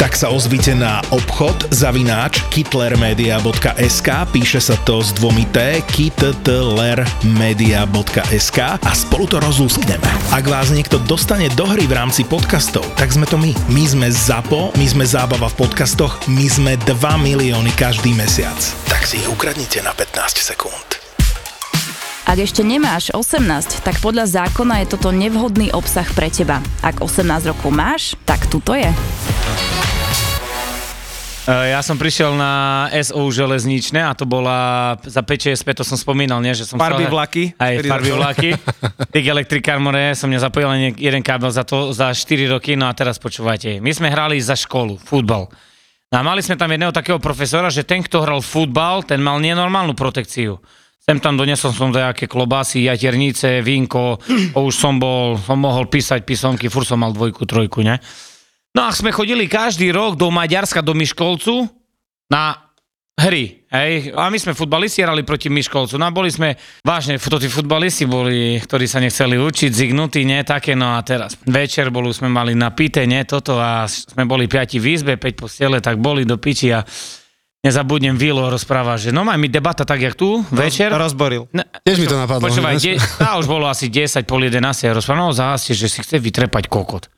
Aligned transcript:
Tak 0.00 0.16
sa 0.16 0.32
ozvite 0.32 0.72
na 0.72 1.04
obchod 1.12 1.76
zavináč 1.76 2.40
kitlermedia.sk 2.48 4.08
píše 4.32 4.56
sa 4.56 4.72
to 4.88 5.04
s 5.04 5.12
dvomi 5.12 5.44
T 5.52 5.84
kitlermedia.sk 5.92 8.58
a 8.80 8.92
spolu 8.96 9.28
to 9.28 9.36
rozúskneme. 9.44 10.08
Ak 10.32 10.48
vás 10.48 10.72
niekto 10.72 10.96
dostane 11.04 11.52
do 11.52 11.68
hry 11.68 11.84
v 11.84 12.00
rámci 12.00 12.24
podcastov, 12.24 12.88
tak 12.96 13.12
sme 13.12 13.28
to 13.28 13.36
my. 13.36 13.52
My 13.68 13.84
sme 13.84 14.08
ZAPO, 14.08 14.72
my 14.80 14.86
sme 14.88 15.04
zábava 15.04 15.52
v 15.52 15.68
podcastoch, 15.68 16.16
my 16.32 16.48
sme 16.48 16.80
2 16.88 16.96
milióny 16.96 17.76
každý 17.76 18.16
mesiac. 18.16 18.56
Tak 18.88 19.04
si 19.04 19.20
ich 19.20 19.28
ukradnite 19.28 19.84
na 19.84 19.92
15 19.92 20.40
sekúnd. 20.40 21.00
Ak 22.30 22.38
ešte 22.38 22.62
nemáš 22.62 23.10
18, 23.10 23.82
tak 23.82 23.98
podľa 23.98 24.30
zákona 24.30 24.78
je 24.80 24.86
toto 24.94 25.10
nevhodný 25.10 25.74
obsah 25.74 26.06
pre 26.14 26.30
teba. 26.30 26.62
Ak 26.78 27.02
18 27.02 27.26
rokov 27.50 27.74
máš, 27.74 28.14
tak 28.22 28.46
tuto 28.46 28.70
je. 28.72 28.86
E, 31.50 31.74
Ja 31.74 31.82
som 31.82 31.98
prišiel 31.98 32.30
na 32.38 32.86
SO 33.02 33.26
železničné 33.26 33.98
a 33.98 34.14
to 34.14 34.22
bola 34.22 34.94
za 35.02 35.18
565, 35.26 35.82
to 35.82 35.84
som 35.84 35.98
spomínal, 35.98 36.38
nie? 36.38 36.54
Že 36.54 36.64
som 36.64 36.76
Farby 36.78 37.04
chcel- 37.04 37.14
vlaky? 37.14 37.42
Aj 37.58 37.74
farby 37.82 38.10
vlaky. 38.14 38.50
Tých 39.10 39.26
elektrikár 39.26 39.82
more 39.82 40.14
som 40.14 40.30
nezapojil 40.30 40.68
len 40.70 40.80
jeden 40.94 41.22
kábel 41.26 41.50
za 41.50 41.66
to 41.66 41.90
za 41.90 42.14
4 42.14 42.46
roky, 42.46 42.78
no 42.78 42.86
a 42.86 42.94
teraz 42.94 43.18
počúvajte. 43.18 43.82
My 43.82 43.90
sme 43.90 44.06
hrali 44.08 44.38
za 44.38 44.54
školu, 44.54 45.02
futbal. 45.02 45.50
No 46.10 46.16
a 46.18 46.22
mali 46.22 46.42
sme 46.42 46.54
tam 46.54 46.70
jedného 46.70 46.90
takého 46.94 47.18
profesora, 47.22 47.70
že 47.70 47.86
ten, 47.86 48.02
kto 48.02 48.22
hral 48.22 48.42
futbal, 48.42 49.02
ten 49.02 49.18
mal 49.18 49.38
nenormálnu 49.38 49.94
protekciu. 49.94 50.58
Sem 51.00 51.18
tam 51.18 51.34
donesol 51.34 51.70
som 51.74 51.90
nejaké 51.90 52.26
klobásy, 52.26 52.86
jaternice, 52.86 53.62
vínko, 53.62 54.18
už 54.54 54.74
som 54.74 54.98
bol, 54.98 55.34
som 55.38 55.58
mohol 55.58 55.86
písať 55.86 56.22
písomky, 56.22 56.66
fur 56.70 56.82
som 56.86 56.98
mal 57.02 57.10
dvojku, 57.10 57.42
trojku, 57.46 57.82
ne? 57.82 57.98
No 58.70 58.86
a 58.86 58.94
sme 58.94 59.10
chodili 59.10 59.50
každý 59.50 59.90
rok 59.90 60.14
do 60.14 60.30
Maďarska, 60.30 60.78
do 60.78 60.94
Myškolcu 60.94 61.66
na 62.30 62.70
hry, 63.18 63.66
hej. 63.68 64.14
A 64.14 64.30
my 64.30 64.38
sme 64.38 64.54
futbalisti 64.56 65.02
hrali 65.02 65.26
proti 65.26 65.50
Myškolcu. 65.50 65.98
No 65.98 66.08
a 66.08 66.14
boli 66.14 66.30
sme, 66.30 66.54
vážne, 66.86 67.18
to 67.18 67.36
tí 67.36 67.50
futbalisti 67.50 68.06
boli, 68.06 68.62
ktorí 68.62 68.86
sa 68.86 69.02
nechceli 69.02 69.36
učiť, 69.36 69.70
zignutí, 69.74 70.22
nie, 70.22 70.40
také. 70.46 70.78
No 70.78 70.94
a 70.96 71.02
teraz 71.02 71.34
večer 71.44 71.90
bolu 71.90 72.14
sme 72.14 72.30
mali 72.30 72.54
napité, 72.54 73.04
nie, 73.04 73.26
toto 73.26 73.58
a 73.58 73.90
sme 73.90 74.24
boli 74.24 74.46
piati 74.46 74.78
v 74.78 74.96
izbe, 74.96 75.18
5 75.18 75.34
postele, 75.34 75.82
tak 75.82 75.98
boli 75.98 76.22
do 76.22 76.38
piči 76.38 76.70
a 76.70 76.80
nezabudnem 77.60 78.16
Vilo 78.16 78.48
rozpráva, 78.48 78.96
že 78.96 79.12
no 79.12 79.20
máme 79.20 79.52
debata 79.52 79.84
tak, 79.84 80.00
jak 80.00 80.16
tu, 80.16 80.40
večer. 80.48 80.88
Rozboril. 80.88 81.50
Ne, 81.52 81.68
Tiež 81.84 82.00
mi 82.00 82.08
to 82.08 82.16
napadlo. 82.16 82.48
Počúvaj, 82.48 82.80
de, 82.80 82.96
tá 83.20 83.36
už 83.36 83.44
bolo 83.44 83.68
asi 83.68 83.92
10, 83.92 84.24
pol 84.24 84.48
11 84.48 84.64
a 84.64 84.96
rozprával, 84.96 85.28
no 85.28 85.36
zase, 85.36 85.76
že 85.76 85.92
si 85.92 86.00
chce 86.00 86.16
vytrepať 86.16 86.72
kokot. 86.72 87.12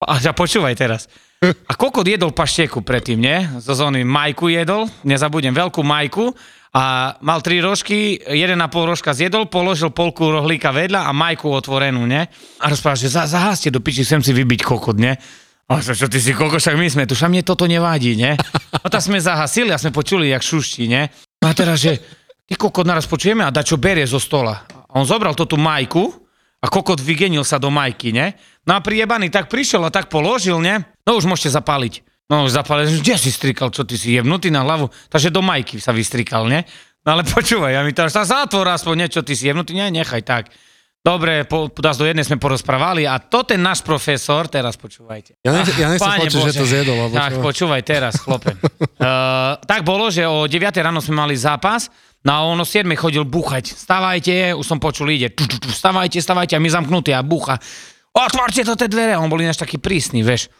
A 0.00 0.16
ja 0.16 0.32
počúvaj 0.32 0.74
teraz. 0.80 1.12
A 1.44 1.72
kokot 1.76 2.04
jedol 2.04 2.32
paštieku 2.32 2.80
predtým, 2.80 3.20
nie? 3.20 3.36
Zo 3.60 3.76
zóny 3.76 4.04
majku 4.04 4.48
jedol, 4.48 4.88
nezabudnem, 5.04 5.52
veľkú 5.56 5.80
majku 5.84 6.32
a 6.72 7.16
mal 7.20 7.40
tri 7.44 7.60
rožky, 7.60 8.20
1,5 8.20 8.56
rožka 8.84 9.12
zjedol, 9.12 9.48
položil 9.48 9.92
polku 9.92 10.28
rohlíka 10.28 10.72
vedľa 10.72 11.08
a 11.08 11.16
majku 11.16 11.52
otvorenú, 11.52 12.04
nie? 12.08 12.24
A 12.60 12.64
rozprával, 12.68 13.00
že 13.00 13.12
za, 13.12 13.28
zaháste 13.28 13.68
do 13.68 13.80
piči, 13.80 14.04
chcem 14.04 14.24
si 14.24 14.32
vybiť 14.32 14.60
kokot, 14.64 14.96
nie? 14.96 15.12
A 15.68 15.80
čo, 15.84 15.92
čo 15.92 16.08
ty 16.08 16.16
si 16.16 16.32
kokot, 16.32 16.60
však 16.60 16.80
my 16.80 16.88
sme 16.88 17.04
tu, 17.04 17.12
však 17.12 17.32
mne 17.32 17.44
toto 17.44 17.68
nevadí, 17.68 18.16
nie? 18.16 18.36
No 18.80 18.88
tak 18.88 19.04
sme 19.04 19.20
zahasili 19.20 19.72
a 19.72 19.80
sme 19.80 19.92
počuli, 19.92 20.32
jak 20.32 20.44
šuští, 20.44 20.88
nie? 20.88 21.08
No 21.44 21.50
a 21.50 21.52
teraz, 21.52 21.80
že 21.84 22.00
ty 22.48 22.56
kokot 22.56 22.88
naraz 22.88 23.04
počujeme 23.04 23.44
a 23.44 23.52
dačo 23.52 23.76
berie 23.76 24.08
zo 24.08 24.20
stola. 24.20 24.64
A 24.64 24.96
on 24.96 25.04
zobral 25.04 25.36
to 25.36 25.44
tú 25.44 25.60
majku 25.60 26.29
a 26.60 26.66
kokot 26.68 27.00
vygenil 27.00 27.42
sa 27.42 27.56
do 27.56 27.72
majky, 27.72 28.12
ne? 28.12 28.36
No 28.68 28.76
a 28.76 28.84
priebaný 28.84 29.32
tak 29.32 29.48
prišiel 29.48 29.80
a 29.88 29.90
tak 29.90 30.12
položil, 30.12 30.60
ne? 30.60 30.84
No 31.08 31.16
už 31.16 31.24
môžete 31.24 31.56
zapáliť. 31.56 32.04
No 32.30 32.46
už 32.46 32.54
zapálil, 32.54 32.86
že 32.86 33.02
kde 33.02 33.16
si 33.18 33.32
strikal, 33.32 33.74
čo 33.74 33.82
ty 33.82 33.98
si 33.98 34.14
jebnutý 34.14 34.52
na 34.52 34.62
hlavu? 34.62 34.92
Takže 35.10 35.34
do 35.34 35.42
majky 35.42 35.82
sa 35.82 35.90
vystrikal, 35.90 36.46
ne? 36.46 36.62
No 37.02 37.16
ale 37.16 37.24
počúvaj, 37.34 37.74
ja 37.74 37.82
mi 37.82 37.96
to 37.96 38.04
sa 38.12 38.28
zatvor 38.28 38.68
aspoň 38.68 39.08
niečo, 39.08 39.24
ty 39.24 39.32
si 39.34 39.48
jebnutý, 39.48 39.72
ne, 39.74 39.88
nechaj 39.90 40.22
tak. 40.22 40.44
Dobre, 41.00 41.48
po, 41.48 41.72
dás 41.72 41.96
do 41.96 42.04
jednej 42.04 42.28
sme 42.28 42.36
porozprávali 42.36 43.08
a 43.08 43.16
to 43.16 43.40
ten 43.40 43.56
náš 43.56 43.80
profesor, 43.80 44.52
teraz 44.52 44.76
počúvajte. 44.76 45.40
Ja, 45.40 45.56
nech, 45.56 45.72
ja 45.72 45.88
nechcem 45.88 46.04
Páne 46.04 46.28
počuť, 46.28 46.40
že 46.44 46.52
Bože. 46.52 46.60
to 46.60 46.66
zjedol. 46.68 46.96
Tak, 47.08 47.32
počúvaj 47.40 47.80
teraz, 47.88 48.20
chlope. 48.20 48.52
Uh, 48.52 49.56
tak 49.70 49.80
bolo, 49.80 50.12
že 50.12 50.28
o 50.28 50.44
9 50.44 50.60
ráno 50.76 51.00
sme 51.00 51.24
mali 51.24 51.40
zápas, 51.40 51.88
no 52.24 52.30
a 52.32 52.38
on 52.44 52.58
o 52.60 52.66
7 52.66 52.86
chodil 52.96 53.24
búchať. 53.24 53.72
Stavajte, 53.72 54.56
už 54.56 54.66
som 54.66 54.78
počul, 54.82 55.12
ide. 55.12 55.32
Tu, 55.32 55.48
tu, 55.48 55.68
stavajte, 55.68 56.20
stavajte 56.20 56.56
a 56.56 56.62
my 56.62 56.68
zamknutí 56.68 57.12
a 57.16 57.24
búcha. 57.24 57.56
Otvárte 58.10 58.66
to 58.66 58.74
tie 58.74 58.90
dvere. 58.90 59.14
On 59.16 59.30
bol 59.30 59.40
ináč 59.40 59.62
taký 59.62 59.78
prísny, 59.78 60.26
vieš. 60.26 60.50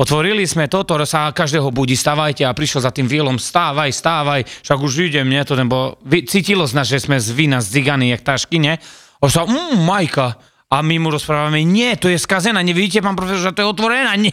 Otvorili 0.00 0.48
sme 0.48 0.64
toto, 0.64 0.96
sa 1.04 1.28
každého 1.28 1.68
budí, 1.68 1.92
stavajte 1.92 2.48
a 2.48 2.56
prišiel 2.56 2.80
za 2.80 2.88
tým 2.88 3.04
výlom, 3.04 3.36
stávaj, 3.36 3.92
stávaj, 3.92 4.48
však 4.64 4.78
už 4.80 5.12
idem, 5.12 5.28
nie, 5.28 5.44
to 5.44 5.52
nebo 5.60 6.00
cítilo 6.24 6.64
z 6.64 6.72
nás, 6.72 6.88
že 6.88 7.04
sme 7.04 7.20
z 7.20 7.28
vína 7.36 7.60
zdziganí, 7.60 8.08
jak 8.08 8.24
tašky, 8.24 8.56
nie? 8.56 8.80
On 9.20 9.28
sa, 9.28 9.44
mmm, 9.44 9.76
Majka, 9.84 10.40
a 10.72 10.80
my 10.80 10.96
mu 10.96 11.12
rozprávame, 11.12 11.60
nie, 11.68 11.92
to 12.00 12.08
je 12.08 12.16
skazená, 12.16 12.64
nevidíte, 12.64 13.04
pán 13.04 13.12
profesor, 13.12 13.52
že 13.52 13.52
to 13.52 13.60
je 13.60 13.68
otvorená, 13.68 14.16
nie. 14.16 14.32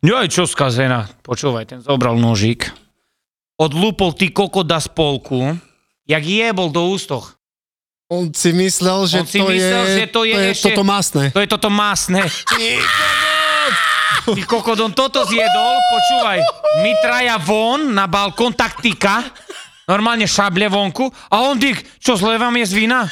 Aj 0.00 0.28
čo 0.32 0.48
skazená? 0.48 1.04
Počúvaj, 1.20 1.68
ten 1.68 1.84
zobral 1.84 2.16
nožík, 2.16 2.72
odlúpol 3.60 4.16
ty 4.16 4.32
kokoda 4.32 4.80
z 4.80 4.88
polku, 4.96 5.60
jak 6.06 6.22
jebol 6.22 6.70
do 6.70 6.90
ústoch. 6.90 7.36
On 8.12 8.28
si 8.28 8.52
myslel, 8.52 9.08
že, 9.08 9.24
On 9.24 9.26
si 9.26 9.40
to, 9.40 9.48
myslel, 9.48 9.84
je, 9.88 9.94
že 9.96 10.06
to 10.12 10.20
je 10.28 10.36
ešte- 10.52 10.68
toto 10.68 10.84
masné. 10.84 11.24
To 11.32 11.40
je 11.40 11.48
toto 11.48 11.70
masné. 11.72 12.20
Ty 14.22 14.42
kokot! 14.46 14.78
On 14.78 14.92
toto 14.94 15.26
zjedol, 15.26 15.74
počúvaj, 15.90 16.38
my 16.84 16.92
traja 17.02 17.42
von 17.42 17.90
na 17.90 18.06
balkón, 18.06 18.54
taktika, 18.54 19.24
normálne 19.88 20.30
šable 20.30 20.70
vonku, 20.70 21.10
a 21.26 21.42
on 21.42 21.58
dyk, 21.58 21.98
čo 21.98 22.14
zle 22.14 22.38
vám 22.38 22.54
je 22.60 22.66
z 22.70 22.72
vína? 22.76 23.02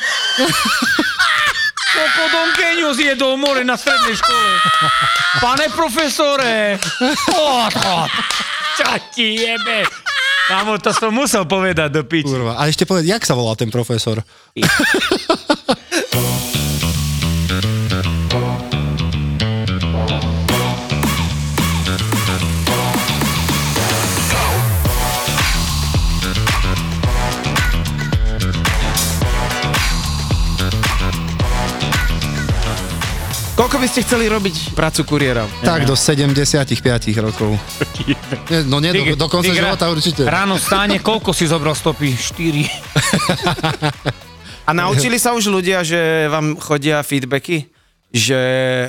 Kokot, 1.91 2.31
on 2.31 2.51
keňu 2.55 2.95
zjedol 2.95 3.35
more 3.35 3.67
na 3.67 3.75
strednej 3.75 4.15
škole. 4.15 4.51
Pane 5.43 5.67
profesore. 5.75 6.79
Čo 8.79 8.87
ti 9.11 9.43
jebe? 9.43 9.83
Kámo, 10.51 10.83
to 10.83 10.91
som 10.91 11.15
musel 11.15 11.47
povedať 11.47 11.95
do 11.95 12.03
piči. 12.03 12.27
Kurva. 12.27 12.59
A 12.59 12.67
ešte 12.67 12.83
povedať, 12.83 13.07
jak 13.15 13.23
sa 13.23 13.39
volá 13.39 13.55
ten 13.55 13.71
profesor? 13.71 14.19
Koľko 33.61 33.77
by 33.77 33.93
ste 33.93 34.01
chceli 34.09 34.25
robiť 34.25 34.73
prácu 34.73 35.05
kuriéra? 35.05 35.45
Tak 35.61 35.85
do 35.85 35.93
75 35.93 36.81
rokov. 37.21 37.61
Nie, 38.09 38.17
No 38.65 38.81
nie, 38.81 38.89
do, 39.13 39.21
do 39.21 39.29
konca 39.29 39.45
ty 39.45 39.53
gra- 39.53 39.77
života 39.77 39.93
určite. 39.93 40.25
Ráno 40.25 40.57
stáne, 40.57 40.97
koľko 40.97 41.37
si 41.37 41.45
zobral 41.45 41.77
stopy? 41.77 42.17
4. 42.17 42.65
A 44.69 44.73
naučili 44.73 45.21
sa 45.21 45.37
už 45.37 45.53
ľudia, 45.53 45.85
že 45.85 46.25
vám 46.33 46.57
chodia 46.57 47.05
feedbacky? 47.05 47.69
Že 48.09 48.41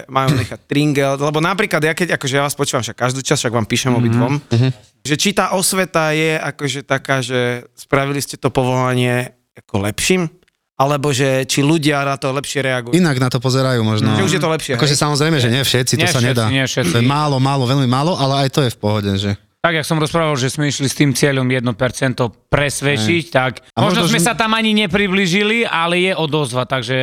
majú 0.08 0.40
nechať 0.40 0.60
tringel? 0.64 1.20
Lebo 1.20 1.44
napríklad, 1.44 1.84
ja 1.84 1.92
keď, 1.92 2.16
akože 2.16 2.40
ja 2.40 2.48
vás 2.48 2.56
počúvam 2.56 2.80
však 2.80 2.96
každú 2.96 3.20
čas, 3.20 3.44
však 3.44 3.52
vám 3.52 3.68
píšem 3.68 3.92
obidvom, 3.92 4.40
že 5.04 5.20
či 5.20 5.36
tá 5.36 5.52
osveta 5.52 6.16
je 6.16 6.40
akože 6.40 6.88
taká, 6.88 7.20
že 7.20 7.68
spravili 7.76 8.24
ste 8.24 8.40
to 8.40 8.48
povolanie 8.48 9.36
ako 9.52 9.84
lepším? 9.84 10.32
Alebo 10.82 11.14
že 11.14 11.46
či 11.46 11.62
ľudia 11.62 12.02
na 12.02 12.18
to 12.18 12.34
lepšie 12.34 12.66
reagujú? 12.66 12.98
Inak 12.98 13.22
na 13.22 13.30
to 13.30 13.38
pozerajú 13.38 13.86
možno. 13.86 14.18
Že 14.18 14.26
už 14.26 14.34
je 14.34 14.42
to 14.42 14.50
lepšie, 14.50 14.72
Akože 14.74 14.98
samozrejme, 14.98 15.38
že 15.38 15.54
nie 15.54 15.62
všetci, 15.62 15.94
to 15.94 16.02
Nie 16.02 16.10
sa 16.10 16.18
všetci, 16.18 16.30
nedá. 16.34 16.46
nie 16.50 16.66
všetci. 16.66 16.94
To 16.94 17.00
je 17.00 17.06
málo, 17.06 17.38
málo, 17.38 17.70
veľmi 17.70 17.86
málo, 17.86 18.18
ale 18.18 18.46
aj 18.46 18.50
to 18.50 18.66
je 18.66 18.74
v 18.74 18.80
pohode, 18.82 19.12
že... 19.14 19.38
Tak, 19.62 19.78
jak 19.78 19.86
som 19.86 20.02
rozprával, 20.02 20.34
že 20.42 20.50
sme 20.50 20.74
išli 20.74 20.90
s 20.90 20.98
tým 20.98 21.14
cieľom 21.14 21.46
1% 21.46 21.70
presvedčiť, 22.50 23.24
tak 23.30 23.62
A 23.78 23.86
možno, 23.86 24.02
možno, 24.02 24.10
sme 24.10 24.18
že- 24.18 24.26
sa 24.26 24.34
tam 24.34 24.58
ani 24.58 24.74
nepriblížili, 24.74 25.70
ale 25.70 26.02
je 26.02 26.14
odozva, 26.18 26.66
takže 26.66 26.98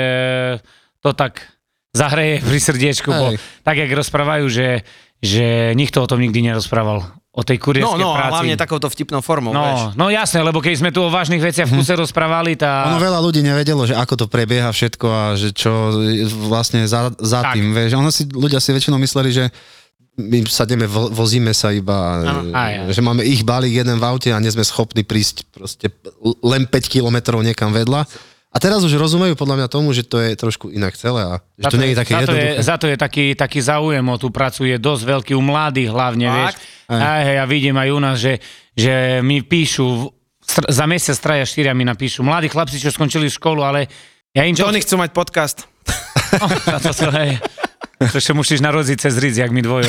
to 0.98 1.14
tak 1.14 1.46
zahreje 1.94 2.42
pri 2.42 2.58
srdiečku, 2.58 3.08
bo 3.14 3.26
Hej. 3.30 3.38
tak, 3.62 3.78
jak 3.78 3.90
rozprávajú, 3.94 4.50
že, 4.50 4.82
že 5.22 5.70
nikto 5.78 6.02
o 6.02 6.10
tom 6.10 6.18
nikdy 6.18 6.50
nerozprával 6.50 7.06
o 7.38 7.46
tej 7.46 7.54
kurierskej 7.56 7.94
No, 7.94 8.10
no, 8.10 8.18
práci. 8.18 8.34
hlavne 8.34 8.54
takouto 8.58 8.90
vtipnou 8.90 9.22
formou, 9.22 9.54
vieš. 9.54 9.94
No, 9.94 10.06
no 10.06 10.06
jasné, 10.10 10.42
lebo 10.42 10.58
keď 10.58 10.74
sme 10.74 10.90
tu 10.90 10.98
o 10.98 11.06
vážnych 11.06 11.38
veciach 11.38 11.70
v 11.70 11.78
kuse 11.78 11.94
rozprávali, 11.94 12.58
tá... 12.58 12.90
Ono 12.90 12.98
veľa 12.98 13.22
ľudí 13.22 13.38
nevedelo, 13.40 13.86
že 13.86 13.94
ako 13.94 14.14
to 14.16 14.26
prebieha 14.26 14.66
všetko 14.68 15.06
a 15.06 15.24
že 15.32 15.54
čo 15.54 15.70
vlastne 16.44 16.82
za, 16.84 17.14
za 17.14 17.46
Tak. 17.46 17.54
tým, 17.54 17.70
vieš. 17.70 17.94
Ono 17.94 18.10
si, 18.10 18.26
ľudia 18.26 18.58
si 18.58 18.74
väčšinou 18.74 18.98
mysleli, 18.98 19.30
že 19.30 19.44
my 20.18 20.42
sademe, 20.44 20.82
vo, 20.84 21.06
vozíme 21.06 21.54
sa 21.54 21.70
iba, 21.70 21.94
Aj, 22.50 22.90
aj. 22.90 22.90
že 22.90 22.98
máme 22.98 23.22
ich 23.22 23.46
balík 23.46 23.70
jeden 23.76 23.96
v 23.96 24.04
aute 24.04 24.34
a 24.34 24.42
nie 24.42 24.50
sme 24.50 24.66
schopní 24.66 25.06
prísť 25.06 25.46
proste 25.46 25.94
len 26.42 26.66
5 26.66 26.74
kilometrov 26.90 27.38
niekam 27.38 27.70
vedľa. 27.70 28.02
A 28.58 28.60
teraz 28.60 28.82
už 28.82 28.90
rozumejú 28.98 29.38
podľa 29.38 29.54
mňa 29.54 29.68
tomu, 29.70 29.94
že 29.94 30.02
to 30.02 30.18
je 30.18 30.34
trošku 30.34 30.74
inak 30.74 30.98
celé 30.98 31.22
a 31.22 31.38
že 31.62 31.70
to 31.70 31.78
nie 31.78 31.94
je 31.94 31.98
také 32.02 32.10
za 32.18 32.26
to 32.26 32.34
je, 32.34 32.48
za 32.58 32.74
to 32.74 32.86
je 32.90 32.96
taký, 32.98 33.38
taký 33.38 33.62
záujem 33.62 34.02
o 34.02 34.18
tú 34.18 34.34
prácu 34.34 34.66
je 34.66 34.82
dosť 34.82 35.02
veľký 35.06 35.32
u 35.38 35.42
mladých 35.46 35.94
hlavne, 35.94 36.26
Fakt? 36.26 36.58
vieš. 36.58 36.90
Aj, 36.90 37.22
hej, 37.22 37.36
ja 37.38 37.46
vidím 37.46 37.78
aj 37.78 37.88
u 37.94 37.98
nás, 38.02 38.18
že, 38.18 38.42
že 38.74 39.22
mi 39.22 39.46
píšu, 39.46 40.10
str- 40.42 40.74
za 40.74 40.90
mesiac 40.90 41.14
traja 41.22 41.46
štyria 41.46 41.70
mi 41.70 41.86
napíšu, 41.86 42.26
mladí 42.26 42.50
chlapci, 42.50 42.82
čo 42.82 42.90
skončili 42.90 43.30
školu, 43.30 43.62
ale 43.62 43.86
ja 44.34 44.42
im 44.42 44.58
Že 44.58 44.66
to... 44.66 44.70
oni 44.74 44.80
chcú 44.82 44.94
mať 45.06 45.10
podcast. 45.14 45.62
A 46.74 46.82
to, 46.82 46.90
to, 46.90 47.14
hej. 47.14 47.38
To 48.10 48.14
ešte 48.18 48.34
musíš 48.34 48.58
narodiť 48.58 49.06
cez 49.06 49.14
ric, 49.22 49.38
jak 49.38 49.54
mi 49.54 49.62
dvojo. 49.62 49.86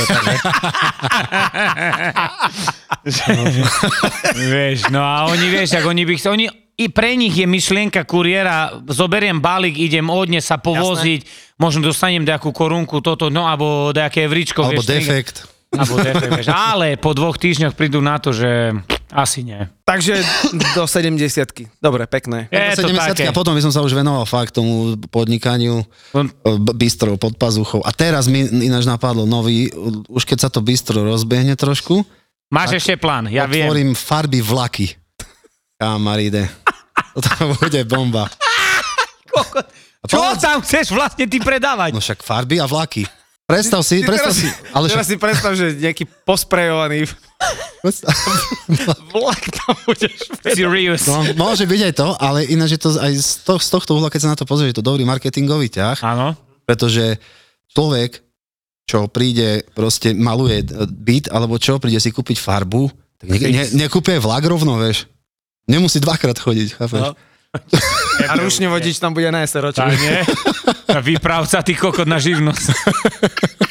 Vieš, 4.37 4.93
no 4.93 5.01
a 5.01 5.25
oni, 5.25 5.45
vieš, 5.49 5.73
ak 5.73 5.85
oni 5.89 6.05
by 6.05 6.13
chceli, 6.21 6.33
oni, 6.37 6.68
i 6.79 6.87
pre 6.87 7.11
nich 7.13 7.35
je 7.35 7.43
myšlienka 7.43 8.07
kuriéra, 8.07 8.71
zoberiem 8.87 9.43
balík, 9.43 9.75
idem 9.75 10.07
odne 10.07 10.39
sa 10.39 10.55
povoziť, 10.55 11.27
možno 11.59 11.83
dostanem 11.83 12.23
nejakú 12.23 12.55
korunku, 12.55 13.03
toto, 13.03 13.27
no, 13.27 13.43
alebo 13.43 13.91
nejaké 13.91 14.23
evričko. 14.23 14.63
Alebo 14.63 14.79
vieš, 14.79 14.87
defekt. 14.87 15.35
Alebo 15.69 15.99
defekt, 15.99 16.31
vieš. 16.39 16.47
Ale 16.49 16.95
po 16.95 17.11
dvoch 17.11 17.35
týždňoch 17.35 17.75
prídu 17.75 17.99
na 17.99 18.15
to, 18.17 18.31
že 18.31 18.73
asi 19.11 19.43
nie. 19.43 19.59
Takže 19.83 20.23
do 20.73 20.87
70 20.87 21.19
Dobre, 21.83 22.07
pekné. 22.07 22.47
Je 22.47 22.79
to 22.79 22.87
70 22.89 23.11
také. 23.11 23.25
a 23.27 23.35
potom 23.35 23.53
by 23.53 23.61
som 23.61 23.73
sa 23.75 23.83
už 23.83 23.91
venoval 23.91 24.23
fakt 24.23 24.55
tomu 24.55 24.95
podnikaniu 25.11 25.83
On- 26.15 26.31
b- 26.31 26.73
bistrov 26.79 27.19
pod 27.19 27.35
pazuchou. 27.35 27.83
A 27.83 27.91
teraz 27.91 28.31
mi 28.31 28.45
ináč 28.45 28.87
napadlo 28.87 29.27
nový, 29.27 29.67
už 30.07 30.23
keď 30.23 30.47
sa 30.47 30.49
to 30.49 30.63
bistro 30.63 31.03
rozbehne 31.03 31.59
trošku, 31.59 32.07
Máš 32.49 32.81
ešte 32.81 32.97
plán, 32.97 33.29
ja 33.29 33.45
viem. 33.45 33.69
otvorím 33.69 33.93
farby 33.93 34.41
vlaky. 34.41 34.97
Kamaride. 35.77 36.49
To 37.19 37.31
bude 37.59 37.81
bomba. 37.85 38.29
A 39.99 40.05
Čo 40.07 40.17
povedz- 40.23 40.43
tam 40.43 40.57
chceš 40.63 40.95
vlastne 40.95 41.27
ty 41.27 41.37
predávať? 41.43 41.91
No 41.91 41.99
však 41.99 42.23
farby 42.23 42.63
a 42.63 42.65
vlaky. 42.65 43.03
Predstav 43.49 43.81
si, 43.81 44.05
predstav 44.05 44.29
si. 44.29 44.45
Ale 44.77 44.85
Teraz 44.87 45.09
však, 45.09 45.11
si 45.11 45.15
predstav, 45.17 45.51
že 45.57 45.73
nejaký 45.73 46.05
posprejovaný 46.21 47.09
predstav, 47.81 48.13
vlak 49.17 49.41
tam 49.49 49.73
budeš. 49.89 50.29
Serious. 50.45 51.09
no, 51.09 51.25
môže 51.33 51.65
byť 51.65 51.81
aj 51.89 51.93
to, 51.97 52.07
ale 52.21 52.45
ináč 52.45 52.77
je 52.77 52.81
to 52.85 52.89
aj 52.93 53.09
z, 53.17 53.29
to, 53.41 53.57
z 53.57 53.67
tohto 53.73 53.97
uhla, 53.97 54.13
keď 54.13 54.21
sa 54.21 54.31
na 54.31 54.37
to 54.37 54.45
pozrieš, 54.45 54.75
je 54.75 54.79
to 54.79 54.85
dobrý 54.85 55.01
marketingový 55.01 55.65
ťah, 55.73 55.97
Áno. 56.05 56.37
pretože 56.69 57.17
človek, 57.73 58.21
čo 58.85 59.09
príde, 59.09 59.65
proste 59.73 60.13
maluje 60.13 60.61
e, 60.61 60.85
byt, 60.85 61.33
alebo 61.33 61.57
čo, 61.57 61.81
príde 61.81 61.97
si 61.97 62.13
kúpiť 62.13 62.37
farbu, 62.37 62.85
tak 63.17 63.33
ne, 63.33 63.49
ne, 63.49 63.65
nekúpi 63.81 64.13
aj 64.13 64.21
vlak 64.29 64.45
rovno, 64.45 64.77
vieš. 64.77 65.09
Nemusí 65.69 66.01
dvakrát 66.01 66.33
chodiť, 66.33 66.81
chápeš? 66.81 67.01
No. 67.01 67.13
A 68.29 68.33
rušne 68.37 68.69
vodič 68.69 68.97
tam 69.01 69.13
bude 69.13 69.29
na 69.29 69.45
SROčku. 69.45 69.81
Tak 69.81 69.97
nie? 70.01 70.21
A 70.97 70.99
Vypravca 71.01 71.61
ty 71.61 71.77
kokot 71.77 72.09
na 72.09 72.17
živnosť. 72.17 72.65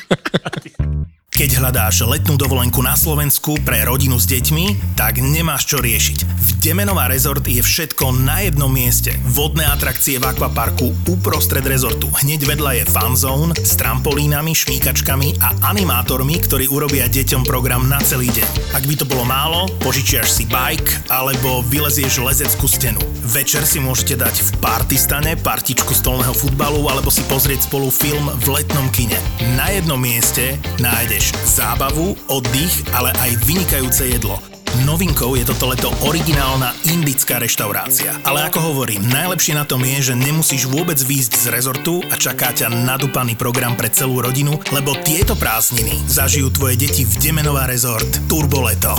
Keď 1.38 1.62
hľadáš 1.62 2.02
letnú 2.02 2.34
dovolenku 2.34 2.82
na 2.82 2.98
Slovensku 2.98 3.62
pre 3.62 3.86
rodinu 3.86 4.18
s 4.18 4.26
deťmi, 4.26 4.98
tak 4.98 5.22
nemáš 5.22 5.70
čo 5.70 5.78
riešiť. 5.78 6.26
V 6.26 6.48
Demenová 6.58 7.06
rezort 7.06 7.46
je 7.46 7.62
všetko 7.62 8.10
na 8.26 8.42
jednom 8.42 8.66
mieste. 8.66 9.14
Vodné 9.22 9.62
atrakcie 9.70 10.18
v 10.18 10.34
akvaparku 10.34 10.90
uprostred 11.06 11.62
rezortu. 11.62 12.10
Hneď 12.10 12.42
vedľa 12.42 12.82
je 12.82 12.84
fanzone 12.90 13.54
s 13.54 13.78
trampolínami, 13.78 14.50
šmíkačkami 14.50 15.38
a 15.38 15.70
animátormi, 15.70 16.42
ktorí 16.42 16.66
urobia 16.74 17.06
deťom 17.06 17.46
program 17.46 17.86
na 17.86 18.02
celý 18.02 18.34
deň. 18.34 18.74
Ak 18.74 18.82
by 18.82 18.98
to 18.98 19.06
bolo 19.06 19.22
málo, 19.22 19.70
požičiaš 19.78 20.42
si 20.42 20.44
bike 20.50 21.06
alebo 21.06 21.62
vylezieš 21.70 22.18
lezeckú 22.18 22.66
stenu. 22.66 22.98
Večer 23.22 23.62
si 23.62 23.78
môžete 23.78 24.18
dať 24.18 24.42
v 24.42 24.50
partystane 24.58 25.38
partičku 25.38 25.94
stolného 25.94 26.34
futbalu 26.34 26.82
alebo 26.90 27.14
si 27.14 27.22
pozrieť 27.30 27.70
spolu 27.70 27.94
film 27.94 28.26
v 28.42 28.58
letnom 28.58 28.90
kine. 28.90 29.22
Na 29.54 29.70
jednom 29.70 29.97
mieste 29.98 30.56
nájdeš 30.78 31.34
zábavu, 31.44 32.16
oddych, 32.30 32.86
ale 32.94 33.10
aj 33.18 33.30
vynikajúce 33.44 34.08
jedlo. 34.08 34.38
Novinkou 34.84 35.32
je 35.32 35.48
toto 35.48 35.72
leto 35.72 35.88
originálna 36.04 36.76
indická 36.92 37.40
reštaurácia. 37.40 38.20
Ale 38.22 38.46
ako 38.46 38.60
hovorím, 38.60 39.08
najlepšie 39.08 39.56
na 39.56 39.64
tom 39.64 39.80
je, 39.80 40.12
že 40.12 40.14
nemusíš 40.14 40.68
vôbec 40.68 41.00
výjsť 41.00 41.32
z 41.34 41.46
rezortu 41.48 42.04
a 42.06 42.14
čaká 42.20 42.52
ťa 42.52 42.68
nadúpaný 42.86 43.34
program 43.34 43.74
pre 43.74 43.88
celú 43.88 44.20
rodinu, 44.20 44.60
lebo 44.70 44.92
tieto 45.00 45.32
prázdniny 45.34 46.04
zažijú 46.06 46.52
tvoje 46.52 46.76
deti 46.76 47.08
v 47.08 47.16
Demenová 47.16 47.64
rezort 47.66 48.06
Turboleto. 48.28 48.92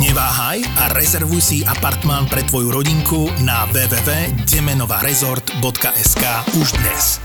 Neváhaj 0.00 0.64
a 0.80 0.88
rezervuj 0.96 1.44
si 1.44 1.60
apartmán 1.62 2.26
pre 2.26 2.42
tvoju 2.48 2.72
rodinku 2.72 3.28
na 3.44 3.68
www.demenovarezort.sk 3.68 6.24
už 6.56 6.72
dnes. 6.80 7.20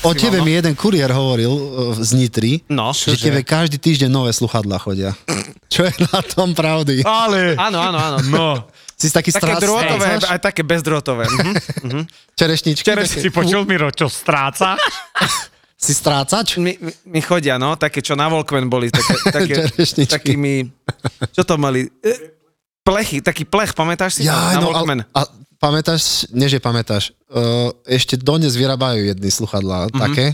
O 0.00 0.14
tebe 0.14 0.38
mi 0.40 0.52
jeden 0.52 0.72
kuriér 0.72 1.10
hovoril 1.10 1.50
e, 1.50 1.62
z 1.98 2.10
Nitry, 2.14 2.52
No. 2.68 2.94
že 2.94 3.18
tebe 3.18 3.42
každý 3.42 3.76
týždeň 3.76 4.06
nové 4.06 4.30
sluchadlá 4.30 4.78
chodia. 4.78 5.10
Čo 5.66 5.84
je 5.84 5.94
na 6.06 6.22
tom 6.22 6.54
pravdy? 6.54 7.02
Ale... 7.02 7.58
Áno, 7.58 7.78
áno, 7.80 7.98
áno. 7.98 8.18
No. 8.24 8.46
Si 8.94 9.06
taký 9.08 9.30
Také 9.30 9.58
strácný. 9.58 9.62
drôtové, 9.62 10.06
Máš 10.12 10.26
aj 10.26 10.40
také 10.40 10.62
bezdrôtové. 10.62 11.26
Mhm. 11.82 12.02
Čerešničky. 12.32 12.82
Čereš- 12.84 13.10
také- 13.12 13.22
Si 13.22 13.30
počul, 13.30 13.62
Miro, 13.64 13.90
čo 13.90 14.06
stráca? 14.06 14.74
Si 15.78 15.94
strácač? 15.94 16.58
Mi, 16.58 16.74
mi, 16.74 16.90
mi 17.06 17.20
chodia, 17.20 17.54
no, 17.54 17.78
také, 17.78 18.02
čo 18.02 18.18
na 18.18 18.26
Volkman 18.26 18.66
boli, 18.66 18.90
také, 18.90 19.14
také 19.30 19.54
Čerešničky. 19.70 20.10
takými, 20.10 20.66
čo 21.30 21.42
to 21.42 21.54
mali, 21.54 21.86
E, 22.02 22.37
plechy, 22.88 23.20
taký 23.20 23.44
plech, 23.44 23.76
pamätáš 23.76 24.16
si? 24.16 24.22
Ja, 24.24 24.56
na 24.56 24.64
no, 24.64 24.72
Walkman. 24.72 25.04
a, 25.12 25.20
a 25.20 25.20
pamätáš, 25.60 26.24
nie 26.32 26.48
že 26.48 26.56
pamätáš, 26.56 27.12
uh, 27.28 27.68
ešte 27.84 28.16
dodnes 28.16 28.56
vyrábajú 28.56 29.12
jedny 29.12 29.28
sluchadlá, 29.28 29.92
mm-hmm. 29.92 30.00
také, 30.00 30.24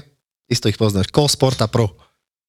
isto 0.47 0.71
ich 0.71 0.79
poznáš, 0.79 1.11
Call 1.11 1.27
Sporta 1.27 1.67
Pro. 1.67 1.91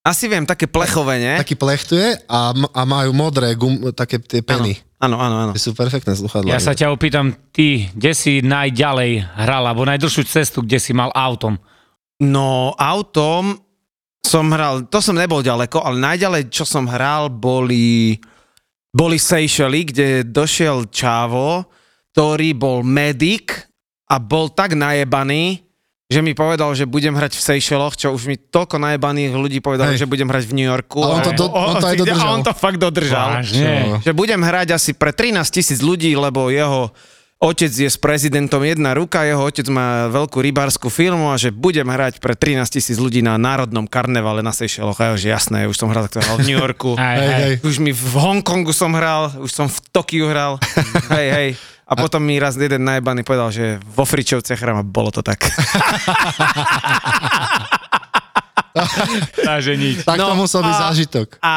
Asi 0.05 0.29
viem, 0.29 0.45
také 0.45 0.69
plechové, 0.69 1.17
nie? 1.17 1.33
Taký 1.41 1.57
plech 1.57 1.81
tu 1.89 1.97
je 1.97 2.13
a, 2.29 2.53
a 2.53 2.81
majú 2.85 3.09
modré 3.09 3.57
gum, 3.57 3.89
také 3.89 4.21
tie 4.21 4.45
peny. 4.45 4.77
Áno, 5.01 5.17
áno, 5.17 5.49
áno. 5.49 5.51
Sú 5.57 5.73
perfektné 5.73 6.13
sluchadlá. 6.13 6.53
Ja 6.53 6.61
sa 6.61 6.77
ťa 6.77 6.93
opýtam, 6.93 7.33
ty, 7.49 7.89
kde 7.97 8.13
si 8.13 8.45
najďalej 8.45 9.25
hral, 9.33 9.65
alebo 9.65 9.81
najdlhšiu 9.81 10.29
cestu, 10.29 10.61
kde 10.61 10.77
si 10.77 10.93
mal 10.93 11.09
autom? 11.09 11.57
No, 12.21 12.77
autom 12.77 13.57
som 14.21 14.45
hral, 14.53 14.85
to 14.85 15.01
som 15.01 15.17
nebol 15.17 15.41
ďaleko, 15.41 15.81
ale 15.81 15.97
najďalej, 15.97 16.53
čo 16.53 16.69
som 16.69 16.85
hral, 16.85 17.33
boli, 17.33 18.21
boli 18.95 19.19
Seychely, 19.19 19.91
kde 19.91 20.07
došiel 20.23 20.87
Čavo, 20.87 21.67
ktorý 22.15 22.55
bol 22.55 22.79
medic 22.79 23.51
a 24.07 24.15
bol 24.23 24.47
tak 24.47 24.71
najebaný, 24.71 25.67
že 26.07 26.21
mi 26.21 26.31
povedal, 26.31 26.71
že 26.77 26.87
budem 26.87 27.11
hrať 27.11 27.35
v 27.35 27.41
Seychelloch, 27.43 27.97
čo 27.99 28.13
už 28.15 28.29
mi 28.29 28.37
toľko 28.39 28.77
najebaných 28.79 29.35
ľudí 29.35 29.59
povedali, 29.59 29.97
Hej. 29.97 30.05
že 30.05 30.07
budem 30.07 30.29
hrať 30.29 30.43
v 30.47 30.53
New 30.55 30.69
Yorku. 30.69 31.01
A 31.03 31.17
on 31.17 31.21
to 31.25 31.33
do- 31.35 31.51
on 31.51 31.75
to 31.75 31.87
aj 31.91 31.97
a 31.97 31.99
dodržal. 31.99 32.29
on 32.29 32.41
to 32.45 32.53
fakt 32.55 32.79
dodržal. 32.79 33.29
Vážne? 33.41 33.99
Že 34.05 34.11
budem 34.15 34.39
hrať 34.39 34.77
asi 34.77 34.91
pre 34.95 35.11
13 35.11 35.43
tisíc 35.49 35.81
ľudí, 35.83 36.13
lebo 36.15 36.47
jeho 36.53 36.93
otec 37.37 37.67
je 37.69 37.85
s 37.85 37.95
prezidentom 37.95 38.61
jedna 38.61 38.91
ruka, 38.91 39.21
jeho 39.21 39.41
otec 39.41 39.67
má 39.67 40.07
veľkú 40.07 40.39
rybárskú 40.39 40.87
firmu 40.87 41.29
a 41.29 41.37
že 41.37 41.49
budem 41.49 41.85
hrať 41.85 42.17
pre 42.17 42.33
13 42.33 42.65
tisíc 42.65 42.95
ľudí 42.95 43.19
na 43.19 43.35
národnom 43.35 43.85
karnevale 43.85 44.39
na 44.39 44.49
Seychelloch. 44.49 44.97
A 44.97 45.13
že 45.13 45.29
jasné, 45.29 45.65
už 45.65 45.75
som 45.75 45.87
hral 45.87 46.07
hral 46.07 46.37
v 46.37 46.45
New 46.45 46.57
Yorku. 46.57 46.95
Aj, 46.97 47.15
aj. 47.15 47.27
hej. 47.37 47.53
Už 47.61 47.77
mi 47.77 47.91
v 47.91 48.05
Hongkongu 48.15 48.71
som 48.71 48.91
hral, 48.91 49.29
už 49.37 49.51
som 49.51 49.67
v 49.67 49.77
Tokiu 49.89 50.25
hral. 50.25 50.57
hej, 51.13 51.27
hej. 51.29 51.49
A 51.85 51.93
potom 51.93 52.17
mi 52.17 52.33
raz 52.35 52.57
jeden 52.57 52.81
najbaný 52.81 53.21
povedal, 53.21 53.53
že 53.53 53.77
vo 53.85 54.09
Fričovciach 54.09 54.57
hrám 54.57 54.81
a 54.81 54.83
bolo 54.83 55.13
to 55.13 55.21
tak. 55.21 55.45
Takže 59.39 59.77
nič. 59.77 60.01
Tak 60.01 60.17
to 60.17 60.25
No, 60.25 60.35
musel 60.35 60.61
byť 60.61 60.75
a- 60.75 60.81
zážitok. 60.89 61.27
A, 61.39 61.53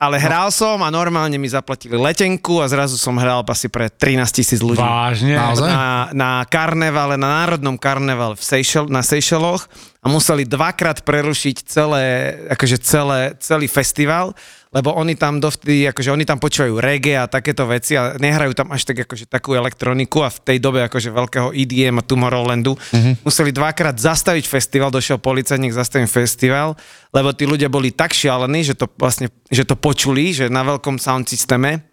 ale 0.00 0.16
hral 0.16 0.48
som 0.48 0.80
a 0.80 0.88
normálne 0.88 1.36
mi 1.36 1.44
zaplatili 1.44 1.92
letenku 1.92 2.64
a 2.64 2.66
zrazu 2.72 2.96
som 2.96 3.20
hral 3.20 3.44
asi 3.44 3.68
pre 3.68 3.92
13 3.92 4.32
tisíc 4.32 4.64
ľudí. 4.64 4.80
Vážne? 4.80 5.36
Naozaj? 5.36 5.68
na, 5.68 5.88
na 6.16 6.30
karnevale, 6.48 7.20
na 7.20 7.44
národnom 7.44 7.76
karnevale 7.76 8.32
v 8.32 8.40
Seychel, 8.40 8.88
na 8.88 9.04
Seychelloch 9.04 9.68
a 10.00 10.08
museli 10.08 10.48
dvakrát 10.48 11.04
prerušiť 11.04 11.56
celé, 11.68 12.32
akože 12.48 12.80
celé, 12.80 13.36
celý 13.44 13.68
festival, 13.68 14.32
lebo 14.70 14.94
oni 14.94 15.18
tam 15.18 15.42
dovtedy, 15.42 15.90
akože 15.90 16.14
oni 16.14 16.22
tam 16.22 16.38
počúvajú 16.38 16.78
reggae 16.78 17.18
a 17.18 17.26
takéto 17.26 17.66
veci 17.66 17.98
a 17.98 18.14
nehrajú 18.14 18.54
tam 18.54 18.70
až 18.70 18.86
tak 18.86 19.02
akože 19.02 19.26
takú 19.26 19.58
elektroniku 19.58 20.22
a 20.22 20.30
v 20.30 20.38
tej 20.46 20.58
dobe 20.62 20.86
akože 20.86 21.10
veľkého 21.10 21.50
EDM 21.50 21.98
a 21.98 22.06
Tomorrowlandu 22.06 22.78
mm-hmm. 22.78 23.26
museli 23.26 23.50
dvakrát 23.50 23.98
zastaviť 23.98 24.46
festival, 24.46 24.94
došiel 24.94 25.18
policajt, 25.18 25.58
nech 25.58 25.74
zastavím 25.74 26.06
festival, 26.06 26.78
lebo 27.10 27.34
tí 27.34 27.50
ľudia 27.50 27.66
boli 27.66 27.90
tak 27.90 28.14
šialení, 28.14 28.62
že 28.62 28.78
to 28.78 28.86
vlastne, 28.94 29.26
že 29.50 29.66
to 29.66 29.74
počuli, 29.74 30.30
že 30.30 30.46
na 30.46 30.62
veľkom 30.62 31.02
sound 31.02 31.26
systéme 31.26 31.90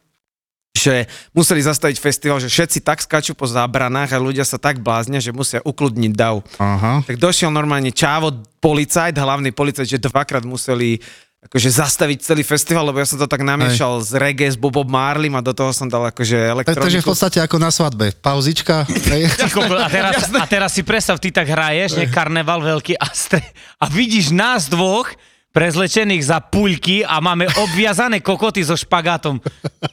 že 0.78 1.10
museli 1.34 1.66
zastaviť 1.66 1.98
festival, 1.98 2.38
že 2.38 2.54
všetci 2.54 2.86
tak 2.86 3.02
skačú 3.02 3.34
po 3.34 3.50
zábranách 3.50 4.14
a 4.14 4.22
ľudia 4.22 4.46
sa 4.46 4.62
tak 4.62 4.78
bláznia, 4.78 5.18
že 5.18 5.34
musia 5.34 5.58
ukludniť 5.66 6.14
dav. 6.14 6.46
Aha. 6.62 7.02
Tak 7.02 7.18
došiel 7.18 7.50
normálne 7.50 7.90
čávo 7.90 8.30
policajt, 8.62 9.18
hlavný 9.18 9.50
policajt, 9.52 9.98
že 9.98 10.06
dvakrát 10.06 10.46
museli 10.46 11.02
akože 11.48 11.70
zastaviť 11.72 12.18
celý 12.22 12.44
festival, 12.44 12.84
lebo 12.86 13.00
ja 13.00 13.08
som 13.08 13.16
to 13.16 13.26
tak 13.26 13.40
namiešal 13.40 14.00
z 14.00 14.16
reggae, 14.16 14.48
s 14.48 14.56
Bobom 14.56 14.84
Marlim 14.84 15.32
a 15.32 15.42
do 15.42 15.52
toho 15.52 15.72
som 15.72 15.88
dal 15.88 16.04
akože 16.06 16.36
elektroniku. 16.36 16.84
takže 16.84 17.00
v 17.00 17.08
podstate 17.08 17.38
ako 17.40 17.56
na 17.56 17.72
svadbe. 17.72 18.12
Pauzička. 18.14 18.84
A 18.84 19.88
teraz, 19.88 20.28
a 20.30 20.46
teraz 20.46 20.72
si 20.72 20.84
predstav, 20.84 21.18
ty 21.18 21.32
tak 21.32 21.48
hraješ, 21.48 21.96
ne, 21.96 22.06
karneval 22.08 22.60
veľký 22.60 22.96
a, 22.96 23.08
stre, 23.10 23.40
a 23.80 23.88
vidíš 23.88 24.30
nás 24.30 24.68
dvoch, 24.68 25.08
prezlečených 25.48 26.22
za 26.22 26.38
puľky 26.38 27.02
a 27.02 27.18
máme 27.18 27.50
obviazané 27.50 28.22
kokoty 28.22 28.62
so 28.62 28.78
špagátom 28.78 29.42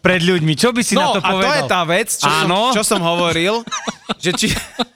pred 0.05 0.21
ľuďmi. 0.21 0.53
Čo 0.53 0.77
by 0.77 0.83
si 0.85 0.93
na 0.93 1.09
No 1.09 1.17
to 1.17 1.21
a 1.21 1.25
to 1.25 1.33
povedal? 1.33 1.57
je 1.57 1.63
tá 1.65 1.81
vec, 1.89 2.09
čo, 2.13 2.29
som, 2.29 2.45
Áno. 2.45 2.61
čo 2.77 2.83
som 2.85 3.01
hovoril, 3.01 3.65
že 4.21 4.31
či... 4.37 4.47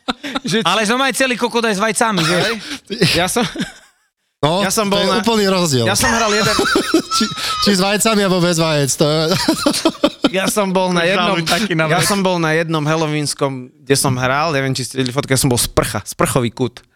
že 0.50 0.60
či 0.60 0.66
Ale 0.68 0.84
som 0.84 1.00
aj 1.00 1.16
celý 1.16 1.40
kokot 1.40 1.64
aj 1.64 1.72
s 1.72 1.80
vajcami, 1.80 2.20
vieš? 2.20 2.44
ja 3.16 3.24
som, 3.32 3.48
No, 4.38 4.62
Ja 4.62 4.70
som 4.70 4.86
bol 4.86 5.02
to 5.02 5.06
je 5.06 5.10
na- 5.10 5.18
úplný 5.18 5.44
rozdiel. 5.50 5.86
ja 5.90 5.98
som 5.98 6.14
hral 6.14 6.30
jeden, 6.30 6.54
či, 7.18 7.24
či 7.66 7.70
s 7.74 7.80
vajcami, 7.82 8.22
alebo 8.22 8.38
bez 8.38 8.62
vajec. 8.62 8.90
To 8.94 9.04
je... 9.10 9.22
ja 10.38 10.46
som 10.46 10.70
bol 10.70 10.94
na 10.94 11.02
jednom, 11.02 11.34
ja 11.90 12.00
som 12.06 12.22
bol 12.22 12.38
na 12.38 12.54
jednom 12.54 12.86
halloweenskom, 12.86 13.66
kde 13.82 13.94
som 13.98 14.14
hral, 14.14 14.54
neviem, 14.54 14.70
či 14.78 14.86
ste 14.86 15.02
videli 15.02 15.10
fotku, 15.10 15.34
ja 15.34 15.40
som 15.42 15.50
bol 15.50 15.58
sprcha, 15.58 16.06
sprchový 16.06 16.54
kút. 16.54 16.86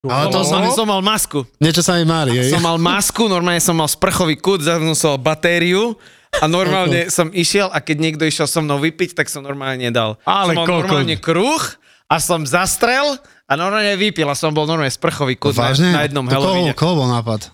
Ale 0.00 0.32
to 0.32 0.40
som, 0.46 0.64
som... 0.64 0.84
som 0.84 0.86
mal 0.88 1.04
masku. 1.04 1.44
Niečo 1.60 1.84
sa 1.84 1.98
mi 2.00 2.08
mári. 2.08 2.32
Som 2.48 2.64
mal 2.64 2.80
masku, 2.80 3.28
normálne 3.28 3.60
som 3.60 3.76
mal 3.76 3.90
sprchový 3.90 4.40
kút, 4.40 4.64
zavnul 4.64 4.96
som 4.96 5.20
batériu 5.20 5.92
a 6.40 6.48
normálne 6.48 7.12
som 7.12 7.28
išiel 7.34 7.68
a 7.68 7.84
keď 7.84 7.96
niekto 8.00 8.22
išiel 8.24 8.48
so 8.48 8.64
mnou 8.64 8.80
vypiť, 8.80 9.12
tak 9.12 9.28
som 9.28 9.44
normálne 9.44 9.76
nedal. 9.84 10.16
Ale 10.24 10.56
som 10.56 10.64
mal 10.64 10.66
normálne 10.70 11.20
kruh 11.20 11.60
a 12.08 12.16
som 12.16 12.46
zastrel 12.48 13.20
a 13.48 13.52
normálne 13.56 13.96
vypil 13.96 14.28
a 14.28 14.36
som 14.36 14.52
bol 14.52 14.68
normálne 14.68 14.92
sprchový 14.92 15.40
kút 15.40 15.56
na, 15.56 15.72
na 15.72 16.00
jednom 16.04 16.28
Halloweene. 16.28 16.76
koho 16.76 17.00
bol 17.00 17.08
nápad? 17.08 17.48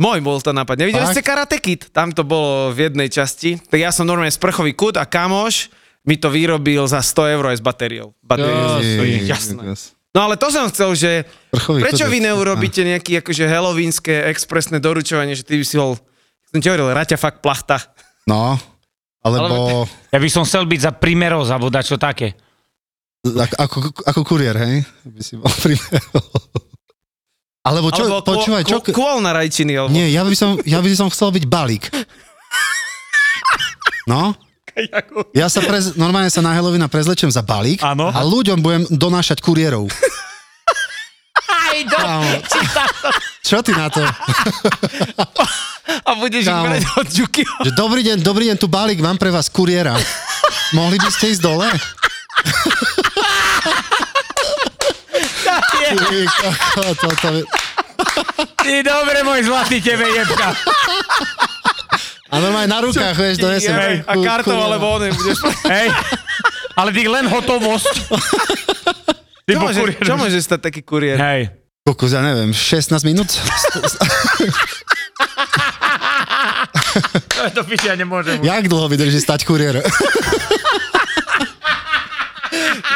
Môj 0.00 0.22
bol 0.24 0.40
to 0.40 0.54
nápad. 0.54 0.80
Nevideli 0.80 1.04
Fakt? 1.04 1.12
ste 1.18 1.22
Karate 1.26 1.58
Kid? 1.60 1.92
Tam 1.92 2.08
to 2.14 2.24
bolo 2.24 2.72
v 2.72 2.88
jednej 2.88 3.12
časti. 3.12 3.60
Tak 3.60 3.76
ja 3.76 3.92
som 3.92 4.08
normálne 4.08 4.32
sprchový 4.32 4.72
kút 4.72 4.96
a 4.96 5.04
kamoš 5.04 5.68
mi 6.08 6.16
to 6.16 6.32
vyrobil 6.32 6.88
za 6.88 7.04
100 7.04 7.36
eur 7.36 7.44
aj 7.52 7.56
s 7.60 7.62
batériou. 7.62 8.16
Batériou. 8.24 8.80
Jej, 8.80 9.28
jasné. 9.28 9.60
yes. 9.68 9.92
No 10.10 10.24
ale 10.26 10.34
to 10.40 10.48
som 10.50 10.66
chcel, 10.72 10.90
že 10.96 11.10
Sprchový 11.54 11.86
prečo 11.86 12.08
vy 12.10 12.18
neurobíte 12.18 12.82
nejaké 12.82 13.22
akože 13.22 13.44
halloweenské 13.46 14.26
expresné 14.26 14.82
doručovanie, 14.82 15.38
že 15.38 15.46
ty 15.46 15.54
by 15.60 15.64
si 15.68 15.76
bol, 15.78 15.94
som 16.50 16.58
ti 16.58 16.66
hovoril, 16.66 16.90
raťa 16.90 17.14
fakt 17.14 17.38
plachta. 17.44 17.78
No, 18.26 18.58
alebo 19.22 19.84
Ja 20.10 20.18
by 20.18 20.28
som 20.32 20.42
chcel 20.42 20.64
byť 20.66 20.80
za 20.80 20.92
primeroz, 20.96 21.52
alebo 21.52 21.70
dačo 21.70 21.94
také. 22.00 22.34
Ako, 23.20 23.54
ako, 23.60 23.78
ako 24.08 24.20
kuriér, 24.24 24.56
hej? 24.56 24.76
By 25.04 25.20
si 25.20 25.36
primero. 25.60 26.20
Alebo 27.60 27.92
čo, 27.92 28.08
Alebo 28.08 28.24
počúvaj, 28.24 28.64
čo... 28.64 28.80
kô, 28.80 28.96
kôl 28.96 29.20
na 29.20 29.36
rajčiny. 29.36 29.76
Alebo... 29.76 29.92
Nie, 29.92 30.08
ja 30.08 30.24
by, 30.24 30.32
som, 30.32 30.56
ja 30.64 30.80
by 30.80 30.88
som 30.96 31.12
chcel 31.12 31.28
byť 31.28 31.44
balík. 31.44 31.92
No? 34.08 34.32
Ja 35.36 35.52
sa 35.52 35.60
prez, 35.60 35.92
normálne 35.92 36.32
sa 36.32 36.40
na 36.40 36.56
Halloweena 36.56 36.88
prezlečem 36.88 37.28
za 37.28 37.44
balík 37.44 37.84
Áno. 37.84 38.08
a 38.08 38.20
ľuďom 38.24 38.64
budem 38.64 38.82
donášať 38.88 39.44
kuriérov. 39.44 39.92
Aj 41.50 41.78
do... 41.84 41.96
Čo 43.44 43.60
ty 43.60 43.76
na 43.76 43.92
to? 43.92 44.00
A 46.08 46.10
budeš 46.16 46.48
ich 46.48 46.54
brať 46.64 46.82
od. 46.96 47.06
Že 47.68 47.72
dobrý 47.76 48.00
deň, 48.00 48.24
dobrý 48.24 48.44
deň, 48.48 48.56
tu 48.56 48.72
balík, 48.72 49.04
mám 49.04 49.20
pre 49.20 49.28
vás 49.28 49.52
kuriéra. 49.52 49.92
Mohli 50.72 50.96
by 50.96 51.08
ste 51.12 51.36
ísť 51.36 51.42
dole? 51.44 51.68
Ty 55.90 56.20
koko. 56.30 57.30
Ty 58.60 58.74
dobre, 58.86 59.18
môj 59.26 59.40
zlatý 59.44 59.82
tebe 59.82 60.06
jebka. 60.06 60.54
A 62.30 62.38
normálne 62.38 62.70
na 62.70 62.78
rukách, 62.78 63.16
vieš, 63.18 63.42
donesem. 63.42 63.74
Hej, 63.74 64.06
a 64.06 64.14
kartou 64.22 64.54
alebo 64.54 64.86
onem 64.94 65.10
budeš... 65.10 65.42
Hej. 65.66 65.90
Ale 66.78 66.94
ty 66.94 67.02
len 67.10 67.26
hotovosť. 67.26 67.94
Ty 69.42 69.52
Čo 69.52 69.58
môže, 69.58 69.80
čo 69.98 70.14
môže 70.14 70.38
stať 70.38 70.70
taký 70.70 70.80
kuriér? 70.86 71.18
Hej. 71.18 71.50
Kokos, 71.82 72.14
ja 72.14 72.22
neviem, 72.22 72.54
16 72.54 73.02
minút? 73.02 73.34
To 77.56 77.62
piči, 77.66 77.90
ja 77.90 77.96
nemôžem. 77.98 78.38
Jak 78.46 78.64
dlho 78.68 78.86
vydrží 78.86 79.18
stať 79.18 79.42
kuriér? 79.42 79.82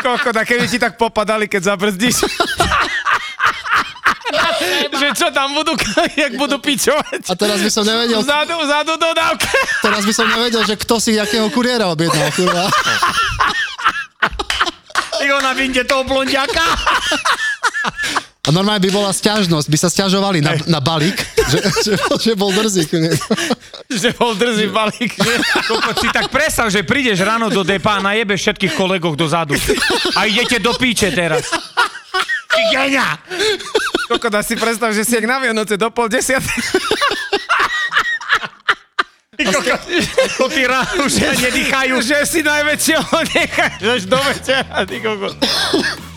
Koko, 0.05 0.31
tak 0.31 0.47
keby 0.47 0.69
ti 0.69 0.79
tak 0.79 0.95
popadali, 1.01 1.49
keď 1.49 1.75
zabrzdíš. 1.75 2.23
Že 4.93 5.09
čo 5.15 5.29
tam 5.31 5.53
budú, 5.53 5.73
jak 6.15 6.33
budú 6.35 6.59
pičovať. 6.59 7.27
A 7.27 7.35
teraz 7.35 7.59
by 7.59 7.71
som 7.71 7.83
nevedel, 7.83 8.19
Vzadu, 8.19 8.55
vzadu 8.61 8.93
dodávka. 8.95 9.49
teraz 9.81 10.03
by 10.03 10.13
som 10.13 10.27
nevedel, 10.27 10.63
že 10.63 10.75
kto 10.77 10.95
si 10.97 11.15
jakého 11.15 11.49
kuriéra 11.49 11.89
objednal, 11.89 12.31
kurva. 12.31 12.67
Ty 15.15 15.25
ho 15.27 15.39
na 15.41 15.53
vinde 15.53 15.83
toho 15.83 16.03
blondiaka. 16.03 16.63
A 18.45 18.53
normálne 18.53 18.77
by 18.79 18.93
bola 18.93 19.09
sťažnosť, 19.09 19.67
by 19.67 19.79
sa 19.79 19.89
sťažovali 19.89 20.45
na, 20.45 20.53
na 20.69 20.77
balík, 20.77 21.17
že, 21.49 21.59
že, 21.81 21.93
bol- 21.97 22.19
že 22.21 22.33
bol 22.37 22.51
drzík. 22.53 22.91
že 23.89 24.09
bol 24.13 24.37
drzý 24.37 24.69
balík. 24.69 25.17
Koko, 25.65 25.97
si 25.97 26.13
tak 26.13 26.29
predstav, 26.29 26.69
že 26.69 26.85
prídeš 26.85 27.25
ráno 27.25 27.49
do 27.49 27.65
depa 27.65 27.97
a 27.97 28.05
najebeš 28.05 28.45
všetkých 28.45 28.77
kolegov 28.77 29.17
dozadu. 29.17 29.57
A 30.13 30.29
idete 30.29 30.61
do 30.61 30.77
píče 30.77 31.09
teraz. 31.09 31.49
Ty 32.53 32.61
genia. 32.71 33.17
Koko, 34.05 34.29
dá 34.29 34.45
si 34.45 34.53
predstav, 34.57 34.93
že 34.93 35.05
si 35.05 35.17
jak 35.17 35.25
na 35.25 35.41
Vianoce 35.41 35.81
do 35.81 35.89
pol 35.89 36.13
desiat. 36.13 36.45
Ty 39.35 39.51
koko, 39.51 39.75
to 40.39 40.47
ty 40.47 40.63
ráno 40.63 41.11
už 41.11 41.19
nedýchajú. 41.43 41.99
že 41.99 42.23
si 42.23 42.39
najväčšieho 42.47 43.19
necháš 43.35 43.83
až 43.83 44.03
do 44.07 44.19
večera, 44.23 44.87
ty 44.87 45.03
koko. 45.03 45.35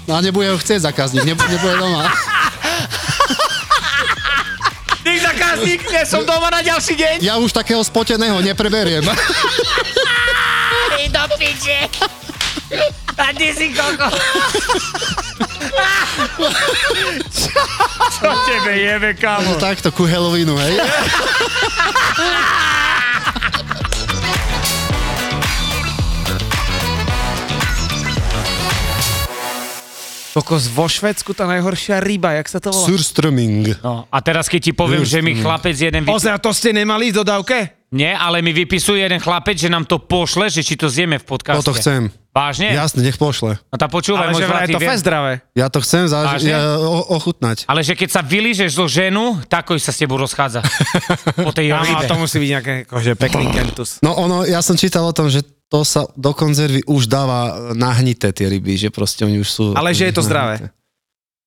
No 0.05 0.15
a 0.15 0.19
nebude 0.21 0.53
ho 0.53 0.57
chcieť 0.61 0.85
zákazník, 0.85 1.25
nebude, 1.25 1.49
nebude 1.49 1.75
doma. 1.81 2.13
Ty 5.01 5.11
zákazník, 5.17 5.81
nie 5.87 6.03
som 6.05 6.21
doma 6.27 6.51
na 6.53 6.61
ďalší 6.61 6.93
deň. 6.93 7.15
Ja 7.25 7.41
už 7.41 7.55
takého 7.55 7.81
spoteného 7.81 8.37
nepreberiem. 8.43 9.07
Ty 10.93 11.03
do 11.09 11.23
piče. 11.41 11.89
A 13.17 13.33
ty 13.33 13.49
si 13.49 13.73
koko. 13.73 14.13
Čo 18.67 18.75
tebe 18.75 18.83
jebe, 18.83 19.09
kámo? 19.15 19.55
Takto 19.63 19.95
ku 19.95 20.03
Halloweenu, 20.03 20.59
hej? 20.59 20.75
Kokos, 30.35 30.67
vo 30.67 30.91
Švedsku 30.91 31.31
tá 31.31 31.47
najhoršia 31.47 32.03
ryba, 32.03 32.35
jak 32.35 32.51
sa 32.51 32.59
to 32.59 32.75
volá? 32.75 32.91
Surströmming. 32.91 33.71
No, 33.79 34.03
a 34.11 34.17
teraz 34.19 34.51
keď 34.51 34.59
ti 34.69 34.73
poviem, 34.75 35.07
že 35.07 35.23
mi 35.23 35.39
chlapec 35.39 35.73
jeden... 35.79 36.03
Vy... 36.03 36.11
Ozaj, 36.11 36.35
a 36.35 36.39
to 36.43 36.51
ste 36.51 36.75
nemali 36.75 37.15
v 37.15 37.23
dodávke? 37.23 37.87
Nie, 37.95 38.19
ale 38.19 38.43
mi 38.43 38.51
vypisuje 38.51 38.99
jeden 38.99 39.23
chlapec, 39.23 39.55
že 39.55 39.71
nám 39.71 39.87
to 39.87 39.95
pošle, 39.95 40.51
že 40.51 40.59
či 40.59 40.75
to 40.75 40.91
zjeme 40.91 41.15
v 41.17 41.25
podcaste. 41.25 41.63
Toto 41.63 41.71
chcem. 41.79 42.11
Vážne? 42.37 42.69
Jasne, 42.69 43.01
nech 43.01 43.17
pošle. 43.17 43.57
No 43.73 43.75
tá 43.81 43.89
počúvaj, 43.89 44.29
Ale 44.29 44.33
môj 44.37 44.41
že 44.41 44.47
vraj 44.47 44.65
zlatý, 44.69 44.71
je 44.71 44.77
to 44.77 44.89
fest 44.93 45.01
zdravé. 45.01 45.31
Ja 45.57 45.67
to 45.73 45.79
chcem 45.81 46.03
Vážne? 46.05 46.49
ja, 46.53 46.77
o, 46.77 47.01
ochutnať. 47.17 47.65
Ale 47.65 47.81
že 47.81 47.97
keď 47.97 48.09
sa 48.13 48.21
vylížeš 48.21 48.77
zo 48.77 48.85
ženu, 48.85 49.41
takoj 49.49 49.81
sa 49.81 49.89
s 49.89 49.97
tebou 49.97 50.21
rozchádza. 50.21 50.61
po 51.47 51.49
tej 51.49 51.73
Áno, 51.73 51.81
rybe. 51.81 52.05
a 52.05 52.09
to 52.09 52.15
musí 52.21 52.37
byť 52.37 52.49
nejaké 52.53 52.73
akože 52.85 53.11
pekný 53.17 53.45
kentus. 53.49 53.97
No 54.05 54.13
ono, 54.13 54.45
ja 54.45 54.61
som 54.61 54.77
čítal 54.77 55.01
o 55.01 55.13
tom, 55.17 55.33
že 55.33 55.41
to 55.67 55.83
sa 55.83 56.07
do 56.15 56.31
konzervy 56.31 56.85
už 56.87 57.11
dáva 57.11 57.73
nahnité 57.75 58.31
tie 58.31 58.47
ryby, 58.47 58.79
že 58.79 58.89
proste 58.93 59.27
oni 59.27 59.43
už 59.43 59.49
sú... 59.49 59.65
Ale 59.75 59.91
že 59.91 60.07
je 60.07 60.13
to 60.15 60.23
zdravé. 60.23 60.71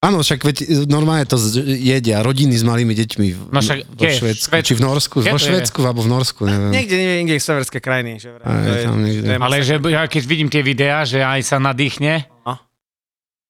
Áno, 0.01 0.25
však 0.25 0.41
veď 0.41 0.57
e, 0.59 0.89
normálne 0.89 1.29
to 1.29 1.37
jedia 1.61 2.25
rodiny 2.25 2.57
s 2.57 2.65
malými 2.65 2.97
deťmi 2.97 3.27
v, 3.31 3.41
No 3.53 3.61
však 3.61 3.79
vo? 3.85 4.01
Švedsku, 4.01 4.49
Švéd- 4.49 4.65
či 4.65 4.73
v 4.73 4.81
Norsku, 4.81 5.17
Kde 5.19 5.29
vo 5.29 5.37
to? 5.37 5.45
Švedsku 5.45 5.79
alebo 5.83 6.01
v 6.01 6.09
Norsku, 6.09 6.41
neviem. 6.43 6.73
Niekde, 6.73 6.95
niekde, 6.97 7.15
niekde 7.21 7.35
v 7.37 7.45
severské 7.45 7.79
krajiny. 7.79 8.17
Že. 8.17 8.29
Aj, 8.39 8.49
To 8.49 8.73
je- 8.73 8.85
tam 8.87 8.97
niekde. 8.99 9.23
to 9.23 9.31
je 9.31 9.39
Ale 9.39 9.57
že 9.61 9.75
ja 9.77 10.03
keď 10.07 10.23
vidím 10.25 10.49
tie 10.49 10.63
videá, 10.63 11.05
že 11.05 11.21
aj 11.21 11.41
sa 11.45 11.57
nadýchne, 11.59 12.25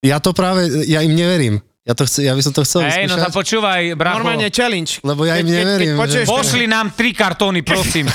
Ja 0.00 0.16
to 0.16 0.32
práve, 0.32 0.64
ja 0.86 1.04
im 1.04 1.12
neverím. 1.12 1.60
Ja, 1.80 1.92
to 1.92 2.02
chce, 2.02 2.24
ja 2.24 2.32
by 2.32 2.40
som 2.40 2.50
to 2.50 2.62
chcel 2.62 2.82
Hej, 2.82 3.04
no 3.04 3.14
tak 3.16 3.30
počúvaj, 3.30 3.92
bracho. 3.94 4.18
Normálne 4.18 4.48
challenge. 4.48 4.98
lebo 5.02 5.22
ja 5.22 5.36
im 5.36 5.44
Keď- 5.44 5.46
keď- 5.46 5.54
keď 5.54 5.60
neverím. 5.62 5.94
počuješ- 5.96 6.24
že... 6.24 6.32
Pošli 6.32 6.64
nám 6.66 6.86
tri 6.90 7.10
kartóny, 7.12 7.60
prosím. 7.62 8.06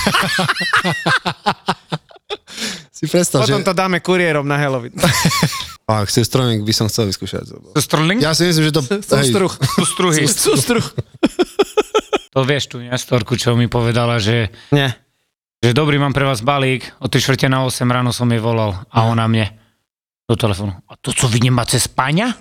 Si 2.89 3.05
predstav, 3.05 3.43
Potom 3.43 3.59
že... 3.59 3.65
to 3.65 3.73
dáme 3.73 3.99
kuriérom 3.99 4.43
na 4.43 4.55
Halloween. 4.55 4.95
Ach, 5.85 6.09
Stroming 6.09 6.65
by 6.65 6.73
som 6.73 6.89
chcel 6.89 7.05
vyskúšať. 7.13 7.45
Strling? 7.77 8.17
Ja 8.17 8.33
si 8.33 8.49
myslím, 8.49 8.73
že 8.73 8.73
to... 8.73 8.81
Sústruh. 8.81 9.53
Sústruhy. 9.53 10.25
Sústruh. 10.25 10.85
To 12.33 12.41
vieš 12.41 12.73
tú 12.73 12.81
nestorku, 12.81 13.37
čo 13.37 13.53
mi 13.53 13.69
povedala, 13.69 14.17
že, 14.17 14.49
Nie. 14.73 14.97
že 15.61 15.71
dobrý, 15.77 16.01
mám 16.01 16.11
pre 16.11 16.25
vás 16.25 16.41
balík. 16.41 16.89
O 16.99 17.07
3 17.07 17.21
čtvrte 17.21 17.47
na 17.47 17.63
8 17.63 17.85
ráno 17.85 18.09
som 18.09 18.27
jej 18.27 18.41
volal 18.41 18.75
a 18.89 19.07
ona 19.07 19.29
mne 19.29 19.53
do 20.25 20.33
telefónu. 20.33 20.73
A 20.89 20.97
to, 20.97 21.13
co 21.13 21.29
vy 21.29 21.47
nemáte 21.47 21.77
spania? 21.77 22.33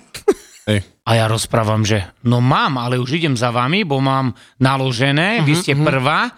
Hej. 0.65 0.81
A 1.05 1.09
ja 1.13 1.29
rozprávam, 1.29 1.85
že 1.85 2.01
no 2.25 2.41
mám, 2.41 2.81
ale 2.81 2.97
už 2.97 3.21
idem 3.21 3.37
za 3.37 3.53
vami, 3.53 3.85
bo 3.85 4.01
mám 4.01 4.33
naložené, 4.57 5.45
vy 5.45 5.53
ste 5.53 5.77
prvá. 5.77 6.33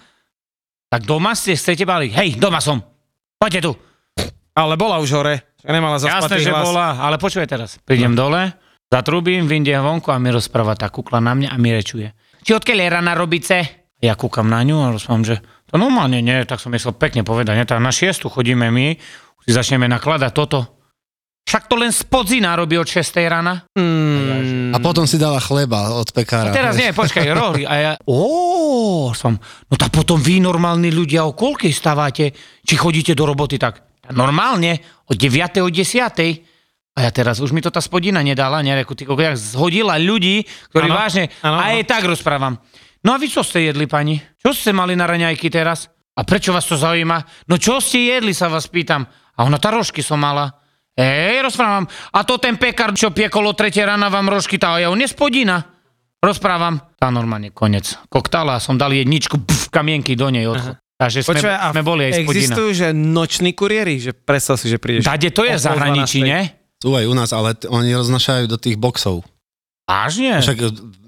Tak 0.91 1.07
doma 1.07 1.31
ste, 1.39 1.55
chcete 1.55 1.87
balík? 1.87 2.11
Hej, 2.11 2.35
doma 2.35 2.59
som. 2.59 2.83
Poďte 3.39 3.63
tu. 3.63 3.71
Ale 4.57 4.73
bola 4.73 4.97
už 4.97 5.09
hore. 5.13 5.45
Nemala 5.61 6.01
Jasné, 6.01 6.09
zaspatý 6.09 6.41
že 6.41 6.49
hlas. 6.49 6.65
bola, 6.65 6.87
ale 6.97 7.21
počúvaj 7.21 7.45
teraz. 7.45 7.69
Prídem 7.85 8.17
dole, 8.17 8.57
zatrubím, 8.89 9.45
vyndiem 9.45 9.83
vonku 9.85 10.09
a 10.09 10.17
mi 10.17 10.33
rozpráva 10.33 10.73
tá 10.73 10.89
kukla 10.89 11.21
na 11.21 11.37
mňa 11.37 11.53
a 11.53 11.55
mi 11.61 11.69
rečuje. 11.69 12.09
Či 12.41 12.57
odkiaľ 12.57 12.77
je 12.81 12.87
rana 12.89 13.13
robíce? 13.13 13.55
Ja 14.01 14.17
kúkam 14.17 14.49
na 14.49 14.65
ňu 14.65 14.77
a 14.81 14.93
rozprávam, 14.97 15.25
že 15.27 15.43
to 15.67 15.77
normálne 15.77 16.23
nie, 16.23 16.41
tak 16.47 16.57
som 16.57 16.73
myslel 16.73 16.95
pekne 16.97 17.21
povedať, 17.21 17.53
nie, 17.53 17.67
tak 17.69 17.83
na 17.83 17.93
šiestu 17.93 18.31
chodíme 18.31 18.71
my, 18.73 18.97
si 19.45 19.51
začneme 19.51 19.85
nakladať 19.85 20.31
toto. 20.33 20.59
Však 21.47 21.71
to 21.71 21.79
len 21.79 21.95
spod 21.95 22.27
zina 22.27 22.59
robí 22.59 22.75
od 22.75 22.83
6 22.83 23.07
rána. 23.23 23.63
Mm, 23.71 24.75
A 24.75 24.77
potom 24.83 25.07
si 25.07 25.15
dala 25.15 25.39
chleba 25.39 25.95
od 25.95 26.11
pekára. 26.11 26.51
A 26.51 26.55
teraz 26.55 26.75
nie, 26.75 26.91
počkaj, 26.91 27.23
rohli. 27.31 27.63
A 27.63 27.73
ja, 27.79 27.91
ó, 28.03 29.15
som, 29.15 29.39
no 29.39 29.75
tak 29.79 29.95
potom 29.95 30.19
vy 30.19 30.43
normálni 30.43 30.91
ľudia 30.91 31.23
o 31.23 31.31
koľkej 31.31 31.71
stávate, 31.71 32.35
či 32.67 32.75
chodíte 32.75 33.15
do 33.15 33.23
roboty 33.23 33.55
tak? 33.55 33.86
Normálne, 34.13 34.83
od 35.07 35.17
9. 35.17 35.63
od 35.63 35.73
10. 35.73 36.97
A 36.97 36.99
ja 37.05 37.11
teraz, 37.13 37.37
už 37.37 37.53
mi 37.53 37.61
to 37.61 37.69
tá 37.69 37.77
spodina 37.77 38.25
nedala, 38.25 38.65
nereku, 38.65 38.97
ty 38.97 39.05
jak 39.05 39.37
zhodila 39.37 40.01
ľudí, 40.01 40.49
ktorí 40.73 40.89
Áno, 40.89 40.97
vážne, 40.97 41.29
áno, 41.45 41.61
a 41.61 41.77
aj 41.77 41.85
tak 41.85 42.09
rozprávam. 42.09 42.57
No 43.05 43.13
a 43.13 43.21
vy 43.21 43.29
čo 43.29 43.45
ste 43.45 43.69
jedli, 43.69 43.85
pani? 43.85 44.17
Čo 44.41 44.49
ste 44.51 44.73
mali 44.73 44.97
na 44.97 45.05
raňajky 45.05 45.45
teraz? 45.53 45.93
A 46.17 46.25
prečo 46.25 46.49
vás 46.49 46.65
to 46.65 46.73
zaujíma? 46.73 47.45
No 47.45 47.61
čo 47.61 47.77
ste 47.77 48.17
jedli, 48.17 48.33
sa 48.33 48.49
vás 48.49 48.65
pýtam. 48.65 49.05
A 49.37 49.45
ona, 49.45 49.61
tá 49.61 49.69
rožky 49.69 50.01
som 50.01 50.17
mala. 50.17 50.49
Ej, 50.97 51.45
rozprávam. 51.45 51.85
A 52.17 52.25
to 52.25 52.41
ten 52.41 52.57
pekár, 52.57 52.97
čo 52.97 53.13
piekolo 53.13 53.53
tretie 53.53 53.85
rána 53.85 54.09
vám 54.09 54.33
rožky, 54.33 54.57
tá 54.57 54.81
ja 54.81 54.89
on 54.89 54.97
je 54.97 55.05
spodina. 55.05 55.61
Rozprávam. 56.17 56.81
Tá 56.97 57.13
normálne 57.13 57.53
konec. 57.53 57.93
Koktala 58.09 58.57
som 58.57 58.73
dal 58.73 58.89
jedničku, 58.97 59.37
pf, 59.37 59.69
kamienky 59.69 60.17
do 60.17 60.33
nej 60.33 60.49
odchod. 60.49 60.81
Takže 60.97 61.21
sme, 61.21 61.29
Počúvaj, 61.31 61.55
a 61.55 61.67
sme 61.69 61.83
boli 61.83 62.01
aj 62.03 62.13
spodina. 62.15 62.25
existujú, 62.25 62.69
že 62.73 62.87
noční 62.89 63.51
kuriéri, 63.53 63.95
že 63.97 64.11
predstav 64.11 64.57
si, 64.57 64.65
že 64.65 64.75
prídeš. 64.75 65.05
Tade 65.05 65.29
to 65.29 65.45
je 65.45 65.53
v 65.53 65.61
zahraničí, 65.61 66.19
12. 66.19 66.25
nie? 66.25 66.41
Sú 66.75 66.89
aj 66.91 67.05
u 67.05 67.13
nás, 67.13 67.29
ale 67.31 67.53
t- 67.53 67.65
oni 67.65 67.89
roznašajú 67.91 68.45
do 68.45 68.55
tých 68.55 68.75
boxov. 68.75 69.21
Vážne? 69.83 70.37
Však 70.37 70.57
e, 70.57 70.65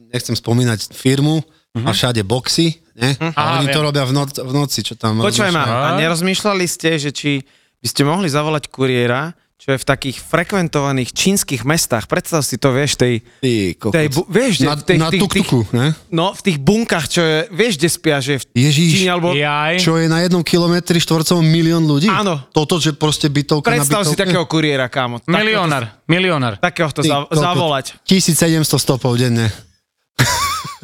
nechcem 0.10 0.34
spomínať 0.34 0.94
firmu, 0.94 1.42
a 1.76 1.90
všade 1.90 2.22
boxy, 2.22 2.82
ne? 2.94 3.14
A 3.30 3.30
Á, 3.32 3.44
oni 3.58 3.68
to 3.68 3.78
viem. 3.78 3.86
robia 3.86 4.04
v, 4.04 4.12
noc, 4.12 4.34
v 4.34 4.52
noci, 4.52 4.82
čo 4.82 4.94
tam 4.94 5.22
Počúvaj 5.22 5.52
ma, 5.52 5.64
a 5.64 5.98
nerozmýšľali 5.98 6.66
ste, 6.66 6.98
že 6.98 7.10
či 7.10 7.46
by 7.78 7.88
ste 7.88 8.02
mohli 8.04 8.26
zavolať 8.26 8.68
kuriéra, 8.68 9.34
čo 9.60 9.76
je 9.76 9.78
v 9.78 9.88
takých 9.92 10.24
frekventovaných 10.24 11.12
čínskych 11.12 11.68
mestách. 11.68 12.08
Predstav 12.08 12.48
si 12.48 12.56
to, 12.56 12.72
vieš, 12.72 12.96
tej, 12.96 13.20
Ty, 13.44 13.76
tej 13.76 14.08
bu- 14.08 14.24
vieš, 14.32 14.64
na, 14.64 14.80
že 14.80 14.88
tej, 14.88 14.98
na 14.98 15.12
tých, 15.12 15.20
tých, 15.20 15.22
tuk-tuku, 15.44 15.60
ne? 15.76 15.92
no, 16.16 16.32
v 16.32 16.42
tých 16.48 16.58
bunkách, 16.64 17.06
čo 17.12 17.20
je, 17.20 17.38
vieš, 17.52 17.76
kde 17.76 17.90
spia, 17.92 18.18
že 18.24 18.40
v 18.40 18.44
Ježíš, 18.56 19.04
Číne, 19.04 19.12
alebo... 19.20 19.36
Jaj. 19.36 19.84
čo 19.84 20.00
je 20.00 20.08
na 20.08 20.24
jednom 20.24 20.40
kilometri 20.48 21.04
štvorcovom 21.04 21.44
milión 21.44 21.84
ľudí? 21.84 22.08
Áno. 22.08 22.40
Toto, 22.56 22.80
že 22.80 22.96
proste 22.96 23.28
bytovka 23.28 23.68
Predstav 23.68 24.08
na 24.08 24.08
si 24.08 24.16
bytovke? 24.16 24.32
takého 24.32 24.46
kuriéra, 24.48 24.88
kámo. 24.88 25.20
Milionár, 25.28 25.92
milionár. 26.08 26.56
Takého 26.64 26.88
to 26.96 27.04
Ty, 27.04 27.28
zavolať. 27.28 28.00
1700 28.08 28.64
stopov 28.80 29.20
denne. 29.20 29.52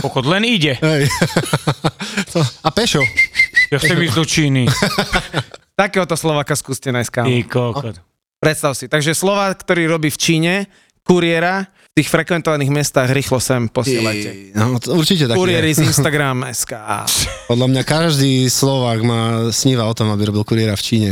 Pokud 0.04 0.28
len 0.28 0.44
ide. 0.44 0.76
Hej. 0.84 1.08
To- 2.36 2.44
a 2.44 2.70
pešo. 2.76 3.00
Ja 3.72 3.80
chcem 3.80 3.96
ísť 4.04 4.16
do 4.20 4.26
Číny. 4.28 4.62
Takéhoto 5.80 6.20
Slováka 6.20 6.60
skúste 6.60 6.92
nájsť, 6.92 7.12
kámo. 7.12 7.28
Ty 7.32 7.36
kokot. 7.48 7.96
Predstav 8.46 8.78
si. 8.78 8.86
Takže 8.86 9.18
Slovák, 9.18 9.66
ktorý 9.66 9.90
robí 9.90 10.14
v 10.14 10.22
Číne, 10.22 10.54
kuriéra, 11.02 11.66
v 11.66 12.04
tých 12.04 12.14
frekventovaných 12.14 12.70
mestách 12.70 13.10
rýchlo 13.10 13.42
sem 13.42 13.66
posielajte. 13.66 14.54
No, 14.54 14.78
to 14.78 14.94
určite 14.94 15.26
taký 15.26 15.38
Kuriéri 15.42 15.74
je. 15.74 15.82
z 15.82 15.82
Instagram 15.90 16.46
SK. 16.54 16.74
Podľa 17.50 17.68
mňa 17.74 17.82
každý 17.82 18.46
Slovák 18.46 19.02
má 19.02 19.22
sníva 19.50 19.90
o 19.90 19.98
tom, 19.98 20.14
aby 20.14 20.30
robil 20.30 20.46
kuriéra 20.46 20.78
v 20.78 20.86
Číne. 20.86 21.10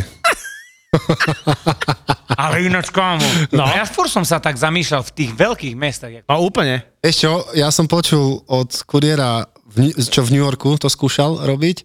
Ale 2.38 2.70
ináč, 2.70 2.94
kámo. 2.94 3.26
No. 3.50 3.66
Ja 3.66 3.82
skôr 3.90 4.06
som 4.06 4.22
sa 4.22 4.38
tak 4.38 4.54
zamýšľal 4.62 5.02
v 5.10 5.12
tých 5.18 5.32
veľkých 5.34 5.74
mestách. 5.74 6.30
No 6.30 6.38
úplne. 6.46 6.86
Ešte, 7.02 7.26
ja 7.58 7.74
som 7.74 7.90
počul 7.90 8.46
od 8.46 8.70
kuriéra, 8.86 9.50
v, 9.74 9.90
čo 9.98 10.22
v 10.22 10.38
New 10.38 10.44
Yorku 10.46 10.78
to 10.78 10.86
skúšal 10.86 11.42
robiť, 11.50 11.82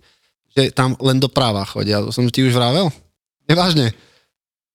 že 0.52 0.76
tam 0.76 0.92
len 1.00 1.16
doprava 1.16 1.64
chodia. 1.64 2.04
To 2.04 2.12
som 2.12 2.28
ti 2.28 2.44
už 2.44 2.52
vravel? 2.52 2.92
Nevážne. 3.48 3.96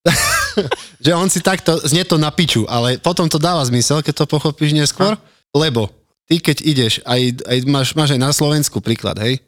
že 1.04 1.10
on 1.16 1.28
si 1.32 1.40
takto, 1.40 1.80
znie 1.84 2.04
to 2.04 2.20
na 2.20 2.30
piču, 2.30 2.68
ale 2.68 3.00
potom 3.00 3.26
to 3.26 3.40
dáva 3.40 3.64
zmysel, 3.64 4.04
keď 4.04 4.24
to 4.24 4.30
pochopíš 4.30 4.76
neskôr, 4.76 5.16
lebo 5.56 5.88
ty 6.28 6.40
keď 6.40 6.56
ideš, 6.64 6.92
aj, 7.04 7.44
aj 7.44 7.56
máš, 7.68 7.88
máš 7.96 8.16
aj 8.16 8.20
na 8.20 8.30
Slovensku 8.32 8.80
príklad, 8.84 9.16
hej? 9.20 9.40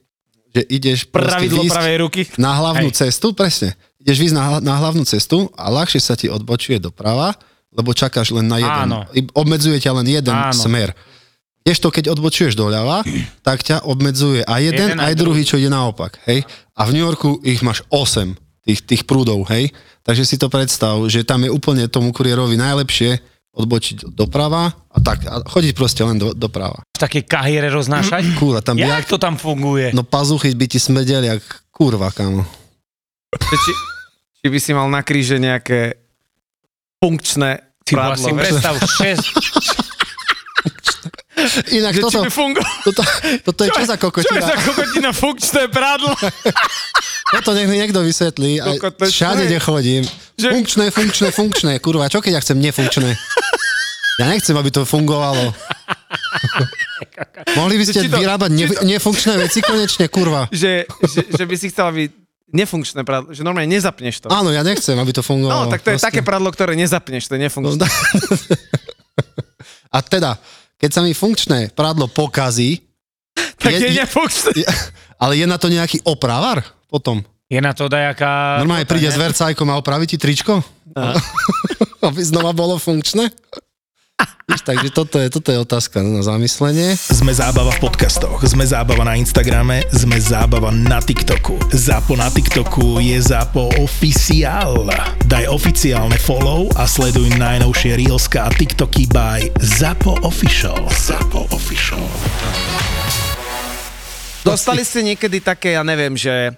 Že 0.57 0.62
ideš 0.73 0.99
Pravidlo 1.12 1.69
pravej 1.69 1.97
ruky. 2.01 2.23
na 2.40 2.57
hlavnú 2.57 2.88
Hej. 2.88 2.97
cestu, 3.05 3.37
presne. 3.37 3.77
Ideš 4.01 4.16
výjsť 4.25 4.37
na, 4.37 4.45
na 4.64 4.75
hlavnú 4.81 5.05
cestu 5.05 5.53
a 5.53 5.69
ľahšie 5.69 6.01
sa 6.01 6.16
ti 6.16 6.33
odbočuje 6.33 6.81
doprava, 6.81 7.37
lebo 7.77 7.92
čakáš 7.92 8.33
len 8.33 8.49
na 8.49 8.57
jeden. 8.57 8.88
Áno. 8.88 9.05
Obmedzuje 9.37 9.77
ťa 9.77 9.92
len 10.01 10.09
jeden 10.09 10.33
Áno. 10.33 10.57
smer. 10.57 10.97
Kdežto, 11.61 11.92
keď 11.92 12.14
odbočuješ 12.14 12.57
doľava, 12.57 13.05
tak 13.45 13.66
ťa 13.66 13.85
obmedzuje 13.85 14.47
aj 14.47 14.61
jeden, 14.64 14.97
Jeden, 14.97 15.03
aj 15.03 15.12
aj 15.12 15.19
druhý, 15.19 15.42
čo 15.45 15.59
ide 15.61 15.69
naopak. 15.69 16.23
Hej? 16.25 16.47
A 16.73 16.87
v 16.88 16.95
New 16.95 17.05
Yorku 17.05 17.42
ich 17.45 17.61
máš 17.61 17.83
8 17.92 18.46
tých, 18.67 18.81
tých 18.83 19.03
prúdov, 19.07 19.47
hej? 19.49 19.71
Takže 20.03 20.23
si 20.23 20.37
to 20.37 20.51
predstav, 20.51 20.99
že 21.07 21.23
tam 21.23 21.47
je 21.47 21.51
úplne 21.51 21.87
tomu 21.87 22.11
kuriérovi 22.11 22.55
najlepšie 22.55 23.23
odbočiť 23.57 24.13
doprava 24.13 24.69
a 24.69 24.99
tak, 25.01 25.25
a 25.25 25.41
chodiť 25.41 25.73
proste 25.73 26.03
len 26.03 26.19
do, 26.19 26.37
doprava. 26.37 26.85
V 26.93 27.01
takej 27.01 27.25
kahiere 27.25 27.71
roznášať? 27.71 28.27
Kúra, 28.43 28.61
tam 28.61 28.77
Jak 28.77 29.07
to 29.07 29.17
tam 29.17 29.35
funguje? 29.35 29.95
no 29.95 30.03
pazuchy 30.03 30.53
by 30.53 30.67
ti 30.67 30.77
smedeli 30.77 31.31
jak 31.31 31.41
kurva, 31.71 32.11
kamo. 32.11 32.45
Či, 33.33 33.73
či 34.37 34.47
by 34.47 34.59
si 34.59 34.71
mal 34.73 34.89
na 34.89 35.01
kríže 35.01 35.37
nejaké 35.37 35.97
funkčné 36.99 37.65
Ty 37.81 37.91
si 37.91 37.95
prádlo. 37.95 38.27
vieš? 38.29 38.41
predstav 38.43 38.75
6, 38.77 39.23
Inak 41.71 41.93
toto, 42.01 42.25
fungovalo. 42.27 42.81
toto, 42.83 43.03
toto 43.45 43.61
je 43.63 43.71
čo 43.71 43.85
za 43.85 43.95
Čo 43.95 44.09
je 44.09 44.09
kokotina? 44.09 44.41
za 44.43 44.57
kokotina 44.59 45.11
funkčné 45.13 45.69
prádlo? 45.69 46.17
Toto 47.29 47.51
nech 47.53 47.67
mi 47.67 47.77
niekto 47.77 48.01
vysvetlí. 48.01 48.61
Aj 48.61 48.71
je- 48.73 49.11
všade, 49.11 49.43
kde 49.45 49.59
chodím. 49.59 50.03
Že- 50.37 50.51
Funkčné, 50.53 50.85
funkčné, 50.91 51.29
funkčné. 51.31 51.73
Kurva, 51.79 52.07
čo 52.07 52.21
keď 52.21 52.33
ja 52.33 52.41
chcem 52.41 52.59
nefunkčné? 52.61 53.11
Ja 54.17 54.27
nechcem, 54.27 54.55
aby 54.55 54.71
to 54.71 54.85
fungovalo. 54.85 55.51
Mohli 57.53 57.75
by 57.77 57.85
ste 57.85 58.01
to- 58.05 58.15
vyrábať 58.15 58.51
ne, 58.51 58.65
to- 58.67 58.81
nefunkčné 58.83 59.35
veci 59.39 59.61
konečne, 59.61 60.07
kurva. 60.07 60.47
že, 60.51 60.85
že, 61.05 61.21
že 61.27 61.45
by 61.45 61.55
si 61.55 61.67
chcel, 61.69 61.87
aby 61.87 62.03
nefunkčné 62.49 63.03
prádlo, 63.03 63.33
že 63.33 63.43
normálne 63.43 63.69
nezapneš 63.69 64.23
to. 64.23 64.29
Áno, 64.29 64.49
ja 64.49 64.62
nechcem, 64.62 64.95
aby 64.95 65.11
to 65.11 65.21
fungovalo. 65.21 65.67
No, 65.67 65.73
tak 65.73 65.83
to 65.83 65.91
je 65.91 65.99
Proste. 65.99 66.09
také 66.09 66.21
prádlo, 66.23 66.49
ktoré 66.49 66.73
nezapneš, 66.75 67.27
to 67.27 67.35
je 67.35 67.41
No, 67.41 67.45
nefunkčné. 67.45 67.77
da- 67.77 67.93
A 69.91 69.99
teda, 70.01 70.31
keď 70.77 70.91
sa 70.91 71.01
mi 71.01 71.11
funkčné 71.11 71.73
prádlo 71.73 72.07
pokazí, 72.07 72.85
tak 73.57 73.73
je, 73.75 73.79
je- 73.81 73.89
je- 73.91 73.99
nefunkčné. 73.99 74.51
je- 74.55 74.69
ale 75.17 75.33
je 75.35 75.45
na 75.45 75.57
to 75.57 75.67
nejaký 75.67 76.05
opravar 76.05 76.62
potom? 76.97 77.21
je 77.47 77.61
na 77.63 77.73
to 77.73 77.87
dajaká... 77.87 78.59
Normálne 78.63 78.89
príde 78.89 79.07
s 79.07 79.19
vercajkom 79.19 79.71
a 79.71 79.79
opraví 79.79 80.07
ti 80.11 80.19
tričko? 80.19 80.63
Aby 82.07 82.21
znova 82.23 82.51
bolo 82.51 82.79
funkčné? 82.79 83.31
Víš, 84.47 84.63
takže 84.63 84.89
toto 84.95 85.19
je, 85.19 85.29
toto 85.29 85.51
je 85.53 85.59
otázka 85.59 86.01
na 86.01 86.23
zamyslenie. 86.23 86.95
Sme 86.97 87.35
zábava 87.35 87.69
v 87.75 87.83
podcastoch, 87.83 88.39
sme 88.47 88.63
zábava 88.65 89.03
na 89.03 89.19
Instagrame, 89.19 89.85
sme 89.93 90.17
zábava 90.17 90.71
na 90.73 91.03
TikToku. 91.03 91.59
Zápo 91.75 92.15
na 92.17 92.31
TikToku 92.31 93.03
je 93.03 93.19
Zápo 93.21 93.69
oficiál. 93.83 94.89
Daj 95.27 95.51
oficiálne 95.51 96.17
follow 96.17 96.71
a 96.79 96.89
sleduj 96.89 97.29
najnovšie 97.37 97.99
Reelska 97.99 98.47
a 98.47 98.51
TikToky 98.55 99.11
by 99.11 99.51
Zapo 99.61 100.17
Official. 100.25 100.79
Zapo 100.95 101.45
Official. 101.53 102.01
Dostali 104.47 104.87
ste 104.87 105.03
niekedy 105.03 105.43
také, 105.43 105.75
ja 105.75 105.83
neviem, 105.83 106.15
že, 106.15 106.55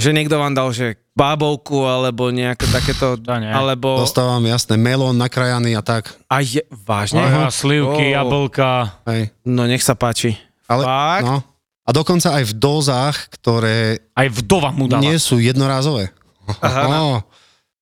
Že 0.00 0.16
niekto 0.16 0.34
vám 0.34 0.52
dal, 0.52 0.72
že 0.72 0.96
bábovku, 1.12 1.84
alebo 1.84 2.32
nejaké 2.32 2.64
takéto, 2.66 3.14
To 3.20 3.36
nie. 3.36 3.46
alebo... 3.46 4.00
Dostávam 4.00 4.40
jasné, 4.42 4.74
melón 4.74 5.14
nakrájaný 5.14 5.76
a 5.76 5.84
tak. 5.84 6.16
A 6.26 6.40
je, 6.40 6.64
vážne? 6.72 7.20
Aha, 7.20 7.52
slivky, 7.52 8.10
Ó. 8.10 8.14
jablka. 8.16 8.96
Hej. 9.04 9.28
No 9.44 9.68
nech 9.68 9.80
sa 9.80 9.92
páči. 9.92 10.40
Ale, 10.64 10.82
Fakt? 10.82 11.24
no. 11.26 11.36
A 11.84 11.90
dokonca 11.90 12.32
aj 12.32 12.44
v 12.46 12.54
dózach, 12.54 13.16
ktoré 13.30 14.00
Aj 14.14 14.26
vdova 14.26 14.70
mu 14.70 14.86
dala. 14.86 15.02
nie 15.02 15.18
sú 15.18 15.36
jednorázové. 15.36 16.08
Aha, 16.56 16.86
Oh. 16.96 17.18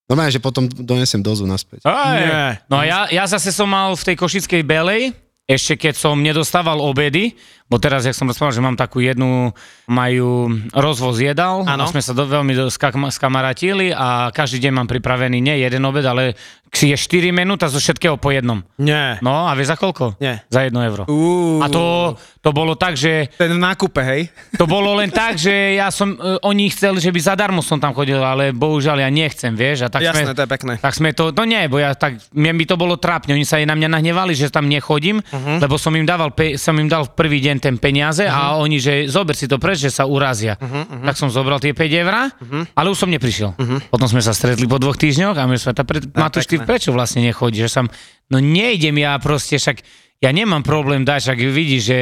Normálne, 0.09 0.33
že 0.33 0.41
potom 0.41 0.65
donesiem 0.65 1.21
dozu 1.21 1.45
naspäť. 1.45 1.85
Aj, 1.85 2.17
Nie. 2.17 2.45
No 2.67 2.81
a 2.81 2.89
ja, 2.89 3.01
ja 3.13 3.25
zase 3.29 3.53
som 3.53 3.69
mal 3.69 3.93
v 3.93 4.03
tej 4.03 4.17
košickej 4.17 4.63
belej, 4.65 5.13
ešte 5.45 5.77
keď 5.79 5.95
som 5.95 6.17
nedostával 6.17 6.81
obedy, 6.81 7.37
bo 7.69 7.77
teraz, 7.77 8.09
jak 8.09 8.17
som 8.17 8.25
rozprával, 8.25 8.57
že 8.57 8.65
mám 8.65 8.81
takú 8.81 9.05
jednu, 9.05 9.53
majú 9.85 10.49
rozvoz 10.73 11.21
jedal, 11.21 11.69
Áno. 11.69 11.85
a 11.85 11.93
sme 11.93 12.01
sa 12.01 12.17
do, 12.17 12.25
veľmi 12.25 12.57
do, 12.57 12.65
skam, 12.73 13.13
skamaratili 13.13 13.93
a 13.93 14.33
každý 14.33 14.65
deň 14.65 14.73
mám 14.73 14.89
pripravený 14.89 15.37
nie 15.37 15.61
jeden 15.61 15.85
obed, 15.85 16.05
ale 16.09 16.33
je 16.73 16.97
4 16.97 17.33
minúta 17.33 17.67
zo 17.69 17.81
všetkého 17.81 18.21
po 18.21 18.29
jednom. 18.29 18.61
Nie. 18.77 19.17
No 19.25 19.49
a 19.49 19.57
vieš 19.57 19.73
za 19.73 19.77
koľko? 19.81 20.21
Nie. 20.21 20.45
Za 20.53 20.69
1 20.69 20.77
euro. 20.77 21.09
Uú, 21.09 21.65
A 21.65 21.67
to, 21.73 22.15
to 22.45 22.53
bolo 22.53 22.77
tak, 22.77 22.95
že 22.95 23.33
Ten 23.41 23.57
v 23.57 23.61
nákupe, 23.61 24.01
hej? 24.05 24.29
to 24.61 24.69
bolo 24.69 24.93
len 24.97 25.09
tak, 25.09 25.41
že 25.41 25.81
ja 25.81 25.89
som, 25.89 26.13
e, 26.13 26.37
oni 26.45 26.69
chceli, 26.69 27.01
že 27.01 27.09
by 27.09 27.21
zadarmo 27.21 27.61
som 27.65 27.81
tam 27.81 27.97
chodil, 27.97 28.21
ale 28.21 28.53
bohužiaľ 28.53 29.01
ja 29.01 29.11
nechcem, 29.11 29.57
vieš. 29.57 29.89
A 29.89 29.93
tak 29.93 30.05
Jasné, 30.05 30.29
sme, 30.29 30.37
to 30.37 30.45
je 30.45 30.51
pekné. 30.51 30.73
tak 30.77 30.93
sme 30.93 31.11
to, 31.17 31.33
no 31.33 31.43
nie, 31.49 31.65
bo 31.73 31.81
ja 31.81 31.97
tak, 31.97 32.21
mne 32.37 32.53
by 32.61 32.65
to 32.69 32.77
bolo 32.77 32.95
trápne, 33.01 33.33
oni 33.33 33.49
sa 33.49 33.59
aj 33.59 33.67
na 33.67 33.75
mňa 33.75 33.89
nahnevali, 33.99 34.37
že 34.37 34.53
tam 34.53 34.69
nechodím, 34.69 35.25
uh-huh. 35.25 35.65
lebo 35.65 35.81
som 35.81 35.93
im 35.97 36.05
dával, 36.05 36.31
som 36.61 36.77
im 36.77 36.89
dal 36.89 37.09
prvý 37.17 37.41
deň 37.41 37.58
ten 37.59 37.77
peniaze 37.77 38.25
uh-huh. 38.25 38.33
a 38.33 38.43
Mhm. 38.55 38.63
oni, 38.65 38.77
že 38.79 38.93
zober 39.07 39.35
si 39.35 39.47
to 39.47 39.59
preč, 39.59 39.83
že 39.83 39.91
sa 39.91 40.07
urazia. 40.07 40.57
Uh-huh, 40.57 40.87
uh-huh. 40.87 41.07
Tak 41.07 41.15
som 41.15 41.29
zobral 41.29 41.59
tie 41.59 41.75
5 41.75 42.03
eurá, 42.03 42.31
uh-huh. 42.31 42.65
ale 42.73 42.87
už 42.91 42.99
som 42.99 43.11
neprišiel. 43.11 43.55
Uh-huh. 43.55 43.79
Potom 43.91 44.09
sme 44.09 44.23
sa 44.23 44.33
stretli 44.33 44.65
po 44.65 44.81
dvoch 44.81 44.97
týždňoch 44.97 45.37
a 45.37 45.45
my 45.45 45.59
sme 45.59 45.73
ta 45.77 45.85
pre, 45.85 46.01
Matúš, 46.15 46.47
ty 46.47 46.57
prečo 46.59 46.91
vlastne 46.91 47.23
nechodíš? 47.23 47.67
Že 47.67 47.71
som, 47.71 47.87
no 48.31 48.39
nejdem 48.39 48.97
ja 48.99 49.15
proste, 49.19 49.59
však 49.59 49.83
ja 50.19 50.35
nemám 50.35 50.67
problém 50.67 51.07
dať, 51.07 51.31
však 51.31 51.39
vidíš, 51.39 51.83
že 51.87 52.01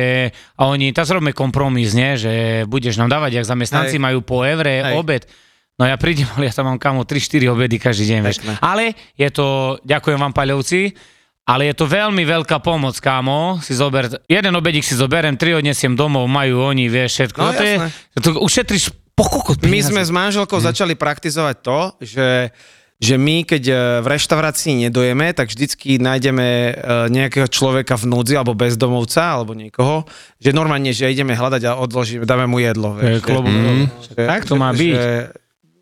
a 0.56 0.72
oni, 0.72 0.96
tak 0.96 1.04
zrobme 1.04 1.36
kompromis, 1.36 1.92
nie? 1.92 2.16
že 2.16 2.64
budeš 2.64 2.96
nám 2.96 3.12
dávať, 3.12 3.44
ak 3.44 3.44
zamestnanci 3.44 4.00
Hej. 4.00 4.04
majú 4.08 4.18
po 4.24 4.40
evre 4.40 4.80
Hej. 4.80 4.94
obed. 4.96 5.22
No 5.76 5.84
ja 5.84 6.00
prídem, 6.00 6.24
ale 6.34 6.48
ja 6.48 6.56
tam 6.56 6.72
mám 6.72 6.80
kamo 6.80 7.04
3-4 7.04 7.52
obedy 7.52 7.76
každý 7.76 8.16
deň, 8.16 8.18
vieš. 8.24 8.40
Ale 8.64 8.96
je 9.20 9.28
to, 9.28 9.76
ďakujem 9.84 10.16
vám 10.16 10.32
paľovci, 10.32 10.96
ale 11.46 11.70
je 11.70 11.74
to 11.78 11.86
veľmi 11.86 12.26
veľká 12.26 12.58
pomoc, 12.58 12.98
kámo. 12.98 13.62
Si 13.62 13.70
zober, 13.72 14.10
jeden 14.26 14.52
obedík 14.52 14.82
si 14.82 14.98
zoberiem, 14.98 15.38
tri 15.38 15.54
odnesiem 15.54 15.94
domov, 15.94 16.26
majú 16.26 16.58
oni, 16.60 16.90
vieš, 16.90 17.22
všetko. 17.22 17.38
No, 17.38 17.54
to 17.54 17.62
je, 17.62 17.74
to 18.18 18.28
ušetríš 18.42 18.90
pokokot 19.14 19.62
My 19.62 19.78
sme 19.80 20.02
s 20.02 20.10
manželkou 20.10 20.58
Mhm. 20.58 20.66
začali 20.66 20.94
praktizovať 20.98 21.56
to, 21.62 21.78
že 22.02 22.26
že 22.96 23.20
my, 23.20 23.44
keď 23.44 23.62
e, 23.68 23.74
v 24.00 24.06
reštaurácii 24.08 24.88
nedojeme, 24.88 25.28
tak 25.36 25.52
vždycky 25.52 26.00
nájdeme 26.00 26.48
e, 26.48 26.72
nejakého 27.12 27.44
človeka 27.44 27.92
v 28.00 28.08
núdzi, 28.08 28.40
alebo 28.40 28.56
bezdomovca, 28.56 29.36
alebo 29.36 29.52
niekoho, 29.52 30.08
že 30.40 30.56
normálne, 30.56 30.96
že 30.96 31.12
ideme 31.12 31.36
hľadať 31.36 31.60
a 31.68 31.76
odložíme, 31.76 32.24
dáme 32.24 32.48
mu 32.48 32.56
jedlo. 32.56 32.96
To 32.96 33.04
je 33.04 33.20
Vieš, 33.20 33.28
klobúk 33.28 33.52
že, 34.00 34.16
Tak 34.16 34.48
to 34.48 34.56
má 34.56 34.72
že, 34.72 34.78
byť. 34.80 34.96
Že, 34.96 35.12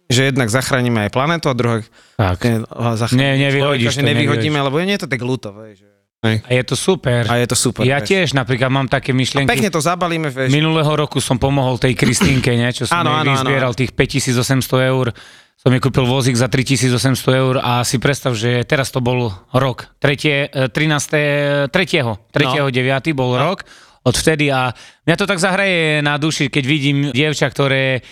že 0.08 0.32
jednak 0.32 0.52
zachránime 0.52 1.08
aj 1.08 1.10
planetu 1.10 1.48
a 1.48 1.54
druhé 1.56 1.84
Tak. 2.20 2.38
ne, 2.44 2.54
zachránime 2.96 3.24
Ne, 3.24 3.48
nevyhodíš 3.48 3.88
človeka, 3.88 3.96
že 3.96 4.00
to, 4.00 4.08
nevyhodíme, 4.08 4.58
nevyhodíš. 4.60 4.68
lebo 4.68 4.76
nie 4.84 4.94
je 4.94 5.02
to 5.02 5.08
tak 5.08 5.22
ľúto. 5.24 5.48
Že... 5.54 5.86
A 6.24 6.50
je 6.56 6.64
to 6.64 6.76
super. 6.76 7.28
A 7.28 7.34
je 7.36 7.46
to 7.52 7.56
super. 7.56 7.84
ja 7.84 8.00
vieš. 8.00 8.08
tiež 8.08 8.26
napríklad 8.32 8.72
mám 8.72 8.88
také 8.88 9.12
myšlienky. 9.12 9.48
Pekne 9.48 9.68
to 9.68 9.84
zabalíme, 9.84 10.32
vieš. 10.32 10.48
Minulého 10.56 10.88
roku 10.96 11.20
som 11.20 11.36
pomohol 11.36 11.76
tej 11.76 11.92
Kristínke, 11.92 12.56
nie, 12.56 12.72
čo 12.72 12.88
som 12.88 12.96
jej 12.96 13.04
áno, 13.04 13.28
vyzbieral 13.28 13.72
tých 13.76 13.92
5800 13.92 14.64
eur. 14.88 15.12
Som 15.60 15.70
jej 15.72 15.80
kúpil 15.80 16.04
vozík 16.04 16.36
za 16.36 16.48
3800 16.48 17.40
eur 17.40 17.54
a 17.60 17.84
si 17.84 17.96
predstav, 18.00 18.36
že 18.36 18.64
teraz 18.64 18.88
to 18.88 19.04
bol 19.04 19.32
rok. 19.52 19.88
Tretie, 20.00 20.48
e, 20.48 20.68
13. 20.68 21.68
3. 21.72 22.32
3. 22.32 22.72
9. 22.72 23.16
bol 23.16 23.36
rok 23.36 23.64
odvtedy 24.04 24.52
a 24.52 24.70
mňa 25.08 25.16
to 25.16 25.24
tak 25.24 25.40
zahraje 25.40 26.04
na 26.04 26.20
duši, 26.20 26.52
keď 26.52 26.64
vidím 26.68 26.96
dievča, 27.08 27.48
ktoré 27.48 28.04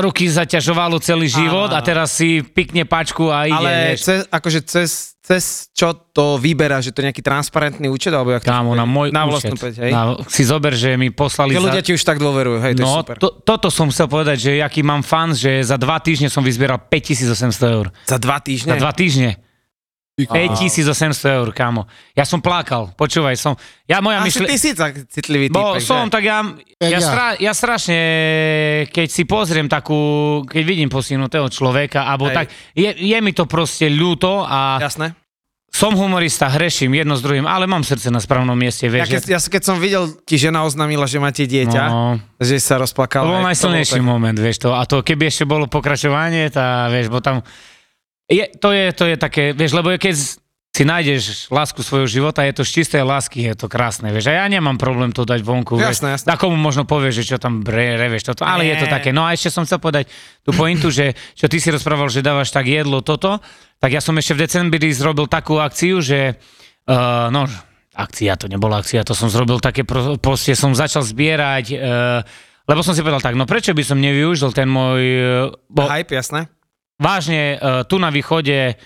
ruky 0.00 0.26
zaťažovalo 0.26 0.98
celý 0.98 1.26
život 1.26 1.68
a 1.68 1.80
teraz 1.80 2.12
si 2.12 2.40
pikne 2.40 2.82
pačku 2.82 3.26
a 3.26 3.44
ide, 3.44 3.54
Ale 3.54 3.70
vieš. 3.88 4.00
cez, 4.02 4.18
akože 4.26 4.60
cez, 4.62 4.88
cez 5.18 5.42
čo 5.70 5.92
to 6.10 6.34
vyberá, 6.34 6.78
že 6.78 6.90
to 6.90 6.98
je 6.98 7.06
nejaký 7.06 7.20
transparentný 7.20 7.86
účet, 7.86 8.10
alebo 8.10 8.30
jak 8.30 8.42
to 8.42 8.48
Kámo, 8.48 8.72
na 8.72 8.82
môj 8.82 9.08
na 9.08 9.24
účet. 9.24 9.54
peť, 9.54 9.74
hej? 9.80 9.90
Na, 9.90 10.18
si 10.24 10.42
zober, 10.42 10.72
že 10.72 10.94
mi 10.94 11.08
poslali 11.08 11.52
Že 11.52 11.60
za... 11.60 11.64
ľudia 11.64 11.82
ti 11.82 11.92
už 11.92 12.02
tak 12.02 12.16
dôverujú, 12.16 12.58
hej, 12.60 12.72
to 12.72 12.80
je 12.80 12.84
No, 12.84 12.94
super. 12.98 13.16
to, 13.16 13.28
toto 13.38 13.68
som 13.68 13.86
chcel 13.88 14.06
povedať, 14.06 14.36
že 14.40 14.50
aký 14.58 14.80
mám 14.80 15.00
fan, 15.00 15.30
že 15.30 15.60
za 15.60 15.74
dva 15.74 15.98
týždne 15.98 16.26
som 16.26 16.40
vyzbieral 16.40 16.82
5800 16.82 17.38
eur. 17.70 17.86
Za 18.04 18.16
dva 18.16 18.38
týždne? 18.38 18.72
Za 18.72 18.78
dva 18.78 18.92
týždne. 18.92 19.38
5800 20.20 20.82
eur, 21.32 21.48
kámo. 21.50 21.86
Ja 22.12 22.22
som 22.22 22.38
plakal, 22.38 22.90
počúvaj, 22.92 23.34
som... 23.34 23.54
Ja 23.84 23.98
moja 23.98 24.18
Asi 24.18 24.42
myšle... 24.42 24.74
tak 24.74 24.92
citlivý 25.06 25.46
Bo 25.46 25.78
typek, 25.78 25.86
som, 25.86 26.04
že? 26.04 26.10
tak 26.10 26.22
ja, 26.22 26.38
ja, 26.80 26.88
ja. 26.88 26.98
stra, 26.98 27.26
ja 27.36 27.52
strašne, 27.52 27.98
keď 28.86 29.06
si 29.06 29.22
pozriem 29.22 29.64
takú, 29.64 29.96
keď 30.42 30.62
vidím 30.62 30.88
postihnutého 30.88 31.46
človeka, 31.46 32.02
alebo 32.02 32.26
Hej. 32.26 32.34
tak, 32.34 32.46
je, 32.72 32.90
je 32.90 33.18
mi 33.18 33.30
to 33.30 33.44
proste 33.44 33.86
ľúto 33.86 34.42
a 34.42 34.76
Jasné. 34.78 35.14
som 35.68 35.94
humorista, 35.94 36.48
hreším 36.48 36.96
jedno 36.96 37.14
s 37.14 37.22
druhým, 37.22 37.44
ale 37.44 37.64
mám 37.64 37.80
srdce 37.80 38.08
na 38.08 38.18
správnom 38.18 38.52
mieste, 38.52 38.84
Ja 38.84 38.92
vieš. 38.92 39.14
keď, 39.14 39.22
ja, 39.28 39.38
keď 39.38 39.62
som 39.62 39.78
videl, 39.78 40.10
ti 40.22 40.34
žena 40.34 40.62
oznámila, 40.62 41.04
že 41.04 41.16
máte 41.16 41.44
dieťa, 41.44 41.82
No. 41.86 42.18
že 42.36 42.58
sa 42.58 42.76
rozplakal. 42.76 43.22
To 43.22 43.32
bol 43.32 43.46
najsilnejší 43.46 44.00
moment, 44.00 44.34
vieš 44.34 44.60
to. 44.60 44.72
A 44.72 44.82
to 44.82 45.00
keby 45.00 45.30
ešte 45.30 45.44
bolo 45.44 45.64
pokračovanie, 45.64 46.50
tá, 46.50 46.88
vieš, 46.88 47.08
bo 47.08 47.22
tam... 47.22 47.46
Je, 48.28 48.44
to, 48.60 48.76
je, 48.76 48.92
to 48.92 49.04
je 49.08 49.16
také, 49.16 49.56
vieš, 49.56 49.72
lebo 49.72 49.88
keď 49.96 50.14
si 50.68 50.86
nájdeš 50.86 51.48
lásku 51.50 51.80
svojho 51.82 52.06
života, 52.06 52.44
je 52.46 52.54
to 52.54 52.62
z 52.62 52.70
čistej 52.80 53.02
lásky, 53.02 53.50
je 53.50 53.54
to 53.56 53.66
krásne, 53.66 54.12
vieš. 54.14 54.30
A 54.30 54.44
ja 54.44 54.46
nemám 54.46 54.78
problém 54.78 55.10
to 55.10 55.26
dať 55.26 55.40
vonku, 55.42 55.74
vieš. 55.74 55.98
Jasné, 55.98 56.08
jasné. 56.14 56.28
Takomu 56.36 56.54
možno 56.54 56.86
povieš, 56.86 57.24
že 57.24 57.34
čo 57.34 57.36
tam 57.40 57.66
bre, 57.66 57.98
revieš 57.98 58.30
toto, 58.30 58.46
ale 58.46 58.62
Nie. 58.62 58.76
je 58.78 58.84
to 58.84 58.86
také. 58.86 59.10
No 59.10 59.26
a 59.26 59.34
ešte 59.34 59.50
som 59.50 59.66
chcel 59.66 59.82
povedať 59.82 60.06
tú 60.46 60.54
pointu, 60.54 60.92
že 60.92 61.18
čo 61.34 61.50
ty 61.50 61.58
si 61.58 61.72
rozprával, 61.72 62.12
že 62.12 62.22
dávaš 62.22 62.54
tak 62.54 62.68
jedlo 62.68 63.02
toto, 63.02 63.42
tak 63.82 63.90
ja 63.90 63.98
som 63.98 64.14
ešte 64.20 64.38
v 64.38 64.44
decembri 64.44 64.92
zrobil 64.94 65.26
takú 65.26 65.58
akciu, 65.58 65.98
že 65.98 66.36
uh, 66.36 67.26
no, 67.32 67.48
akcia, 67.96 68.38
to 68.38 68.46
nebola 68.46 68.78
akcia, 68.78 69.02
to 69.02 69.18
som 69.18 69.26
zrobil 69.32 69.58
také, 69.58 69.82
pro- 69.82 70.20
proste 70.20 70.54
som 70.54 70.76
začal 70.78 71.02
zbierať, 71.02 71.74
uh, 71.74 72.22
lebo 72.70 72.86
som 72.86 72.94
si 72.94 73.02
povedal 73.02 73.24
tak, 73.24 73.34
no 73.34 73.48
prečo 73.50 73.74
by 73.74 73.82
som 73.82 73.98
nevyužil 73.98 74.54
ten 74.54 74.70
môj, 74.70 75.02
uh, 75.02 75.50
bo, 75.66 75.90
Hype, 75.90 76.14
jasné. 76.14 76.46
Vážne 76.98 77.56
uh, 77.56 77.82
tu 77.86 77.96
na 78.02 78.10
východe 78.10 78.76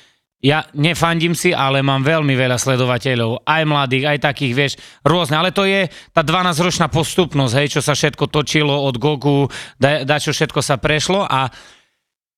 ja 0.43 0.67
nefandím 0.75 1.39
si, 1.39 1.55
ale 1.55 1.87
mám 1.87 2.03
veľmi 2.03 2.35
veľa 2.35 2.59
sledovateľov, 2.59 3.47
aj 3.47 3.63
mladých, 3.63 4.05
aj 4.11 4.19
takých, 4.27 4.53
vieš, 4.59 4.73
rôzne, 5.07 5.39
ale 5.39 5.55
to 5.55 5.63
je 5.63 5.87
tá 6.11 6.27
12-ročná 6.27 6.91
postupnosť, 6.91 7.55
hej, 7.63 7.79
čo 7.79 7.81
sa 7.81 7.95
všetko 7.95 8.27
točilo 8.27 8.75
od 8.75 8.99
Gogu, 8.99 9.47
da, 9.79 10.03
da 10.03 10.19
čo 10.19 10.35
všetko 10.35 10.59
sa 10.59 10.83
prešlo. 10.83 11.23
A 11.23 11.47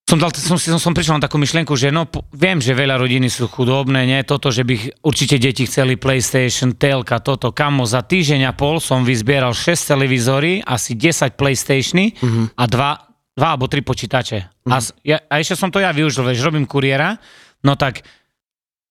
som, 0.05 0.21
dal, 0.21 0.29
som, 0.37 0.61
som, 0.61 0.77
som 0.77 0.93
prišiel 0.93 1.17
na 1.17 1.25
takú 1.25 1.41
myšlienku, 1.41 1.73
že 1.81 1.89
no, 1.89 2.05
viem, 2.37 2.61
že 2.61 2.77
veľa 2.77 3.01
rodiny 3.01 3.33
sú 3.33 3.49
chudobné, 3.49 4.05
nie, 4.05 4.21
toto, 4.21 4.53
že 4.53 4.69
by 4.69 5.01
určite 5.01 5.41
deti 5.41 5.65
chceli 5.65 5.97
PlayStation, 5.97 6.77
telka, 6.77 7.25
toto, 7.25 7.57
kamo, 7.57 7.89
za 7.89 8.05
týždeň 8.05 8.45
a 8.45 8.53
pol 8.53 8.85
som 8.85 9.01
vyzbieral 9.01 9.57
6 9.57 9.97
televízory, 9.97 10.61
asi 10.61 10.93
10 10.93 11.41
PlayStationy 11.41 12.21
a 12.53 12.65
dva, 12.69 13.14
dva 13.35 13.55
alebo 13.55 13.67
tri 13.67 13.83
počítače. 13.83 14.65
A, 14.71 14.79
s- 14.79 14.95
ja, 15.03 15.19
a 15.27 15.43
ešte 15.43 15.59
som 15.59 15.71
to 15.71 15.83
ja 15.83 15.91
využil, 15.91 16.23
vieš, 16.23 16.43
robím 16.47 16.65
kuriéra, 16.65 17.19
no 17.67 17.75
tak 17.75 18.07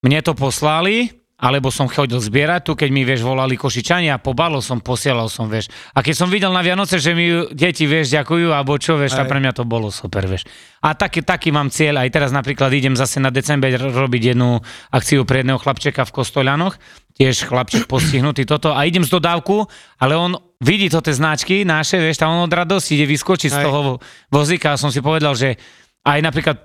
mne 0.04 0.20
to 0.20 0.36
poslali, 0.36 1.16
alebo 1.44 1.68
som 1.76 1.92
chodil 1.92 2.24
zbierať 2.24 2.62
tu, 2.64 2.72
keď 2.72 2.90
mi, 2.92 3.04
vieš, 3.04 3.24
volali 3.28 3.60
Košičania, 3.60 4.16
pobalil 4.24 4.64
som, 4.64 4.80
posielal 4.80 5.28
som, 5.28 5.52
vieš. 5.52 5.68
A 5.92 6.00
keď 6.00 6.16
som 6.16 6.32
videl 6.32 6.48
na 6.56 6.64
Vianoce, 6.64 7.04
že 7.04 7.12
mi 7.12 7.28
deti, 7.52 7.84
vieš, 7.84 8.16
ďakujú, 8.16 8.48
alebo 8.56 8.80
čo, 8.80 8.96
vieš, 8.96 9.20
tak 9.20 9.28
pre 9.28 9.44
mňa 9.44 9.52
to 9.52 9.68
bolo 9.68 9.92
super, 9.92 10.24
vieš. 10.24 10.48
A 10.80 10.96
taký, 10.96 11.20
taký 11.20 11.52
mám 11.52 11.68
cieľ, 11.68 12.00
aj 12.00 12.16
teraz 12.16 12.32
napríklad 12.32 12.72
idem 12.72 12.96
zase 12.96 13.20
na 13.20 13.28
december 13.28 13.76
robiť 13.76 14.36
jednu 14.36 14.64
akciu 14.92 15.28
pre 15.28 15.44
jedného 15.44 15.60
chlapčeka 15.60 16.08
v 16.08 16.16
Kostoľanoch, 16.16 16.80
tiež 17.20 17.44
chlapček 17.52 17.92
postihnutý 17.92 18.48
toto, 18.48 18.72
a 18.72 18.88
idem 18.88 19.04
z 19.04 19.12
dodávku, 19.12 19.68
ale 20.00 20.16
on 20.16 20.40
vidí 20.64 20.88
to 20.88 21.04
tie 21.04 21.14
značky 21.14 21.68
naše, 21.68 22.00
vieš, 22.00 22.24
tam 22.24 22.34
on 22.34 22.48
od 22.48 22.54
radosti 22.56 22.96
ide 22.96 23.06
vyskočiť 23.12 23.52
z 23.52 23.60
toho 23.60 24.00
vozíka 24.32 24.74
a 24.74 24.80
som 24.80 24.90
si 24.90 25.04
povedal, 25.04 25.36
že 25.36 25.60
aj 26.08 26.20
napríklad 26.24 26.58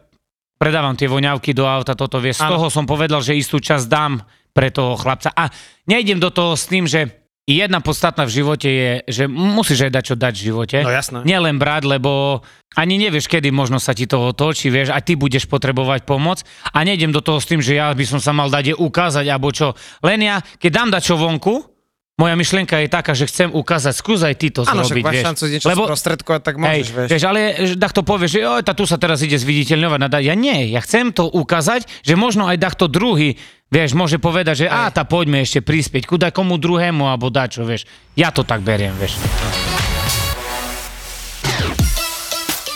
predávam 0.59 0.99
tie 0.99 1.07
voňavky 1.11 1.55
do 1.55 1.67
auta, 1.67 1.99
toto 1.99 2.19
vieš, 2.19 2.43
z 2.43 2.47
Áno. 2.47 2.59
toho 2.59 2.67
som 2.71 2.87
povedal, 2.87 3.23
že 3.23 3.39
istú 3.39 3.63
časť 3.63 3.87
dám 3.87 4.23
pre 4.51 4.75
toho 4.75 4.99
chlapca. 4.99 5.31
A 5.35 5.51
nejdem 5.87 6.19
do 6.19 6.35
toho 6.35 6.59
s 6.59 6.67
tým, 6.67 6.87
že 6.87 7.29
jedna 7.49 7.79
podstatná 7.81 8.27
v 8.27 8.35
živote 8.43 8.69
je, 8.69 8.91
že 9.09 9.25
musíš 9.31 9.89
aj 9.89 9.93
dať 9.95 10.05
čo 10.05 10.15
dať 10.19 10.35
v 10.35 10.45
živote. 10.51 10.79
No 10.83 10.93
jasné. 10.93 11.19
Nielen 11.25 11.57
brať, 11.57 11.89
lebo 11.89 12.43
ani 12.75 13.01
nevieš, 13.01 13.31
kedy 13.31 13.49
možno 13.55 13.79
sa 13.81 13.97
ti 13.97 14.05
to 14.05 14.21
otočí, 14.21 14.69
vieš, 14.69 14.91
a 14.93 14.99
ty 15.01 15.15
budeš 15.15 15.47
potrebovať 15.49 16.05
pomoc. 16.05 16.43
A 16.75 16.85
nejdem 16.85 17.15
do 17.15 17.23
toho 17.23 17.39
s 17.39 17.49
tým, 17.49 17.63
že 17.63 17.79
ja 17.79 17.95
by 17.95 18.05
som 18.05 18.21
sa 18.21 18.35
mal 18.35 18.51
dať 18.51 18.75
je 18.75 18.77
ukázať, 18.77 19.25
alebo 19.31 19.49
čo. 19.55 19.73
Len 20.05 20.21
ja, 20.27 20.43
keď 20.61 20.71
dám 20.75 20.89
dať 20.93 21.03
čo 21.07 21.17
vonku, 21.17 21.78
moja 22.19 22.35
myšlienka 22.35 22.75
je 22.83 22.91
taká, 22.91 23.15
že 23.15 23.31
chcem 23.31 23.49
ukázať, 23.55 23.95
skús 23.95 24.27
aj 24.27 24.35
ty 24.35 24.51
to 24.51 24.67
však 24.67 24.75
zrobiť, 24.75 25.05
vieš. 25.07 25.25
šancu 25.25 25.45
niečo 25.47 25.67
sprostredkovať, 25.71 26.41
tak 26.43 26.55
môžeš, 26.59 26.75
hej, 26.75 26.83
vieš. 26.91 27.09
vieš. 27.15 27.25
ale 27.25 27.41
takto 27.79 28.03
povie, 28.03 28.27
že 28.27 28.43
oj, 28.43 28.63
tá 28.67 28.75
tu 28.75 28.85
sa 28.85 28.99
teraz 28.99 29.23
ide 29.23 29.39
zviditeľňovať. 29.39 29.99
Nadá. 30.03 30.19
Ja 30.19 30.35
nie, 30.35 30.75
ja 30.75 30.83
chcem 30.83 31.15
to 31.15 31.31
ukázať, 31.31 31.87
že 32.03 32.19
možno 32.19 32.51
aj 32.51 32.59
takto 32.59 32.91
druhý, 32.91 33.39
vieš, 33.71 33.95
môže 33.95 34.19
povedať, 34.19 34.67
že 34.67 34.67
a 34.67 34.91
tá 34.91 35.07
poďme 35.07 35.47
ešte 35.47 35.63
prispieť, 35.63 36.11
kuda 36.11 36.35
komu 36.35 36.59
druhému, 36.59 37.07
alebo 37.07 37.31
dačo, 37.31 37.63
vieš. 37.63 37.87
Ja 38.19 38.35
to 38.35 38.43
tak 38.43 38.67
beriem, 38.67 38.99
vieš. 38.99 39.15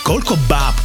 Koľko 0.07 0.35
báb 0.51 0.75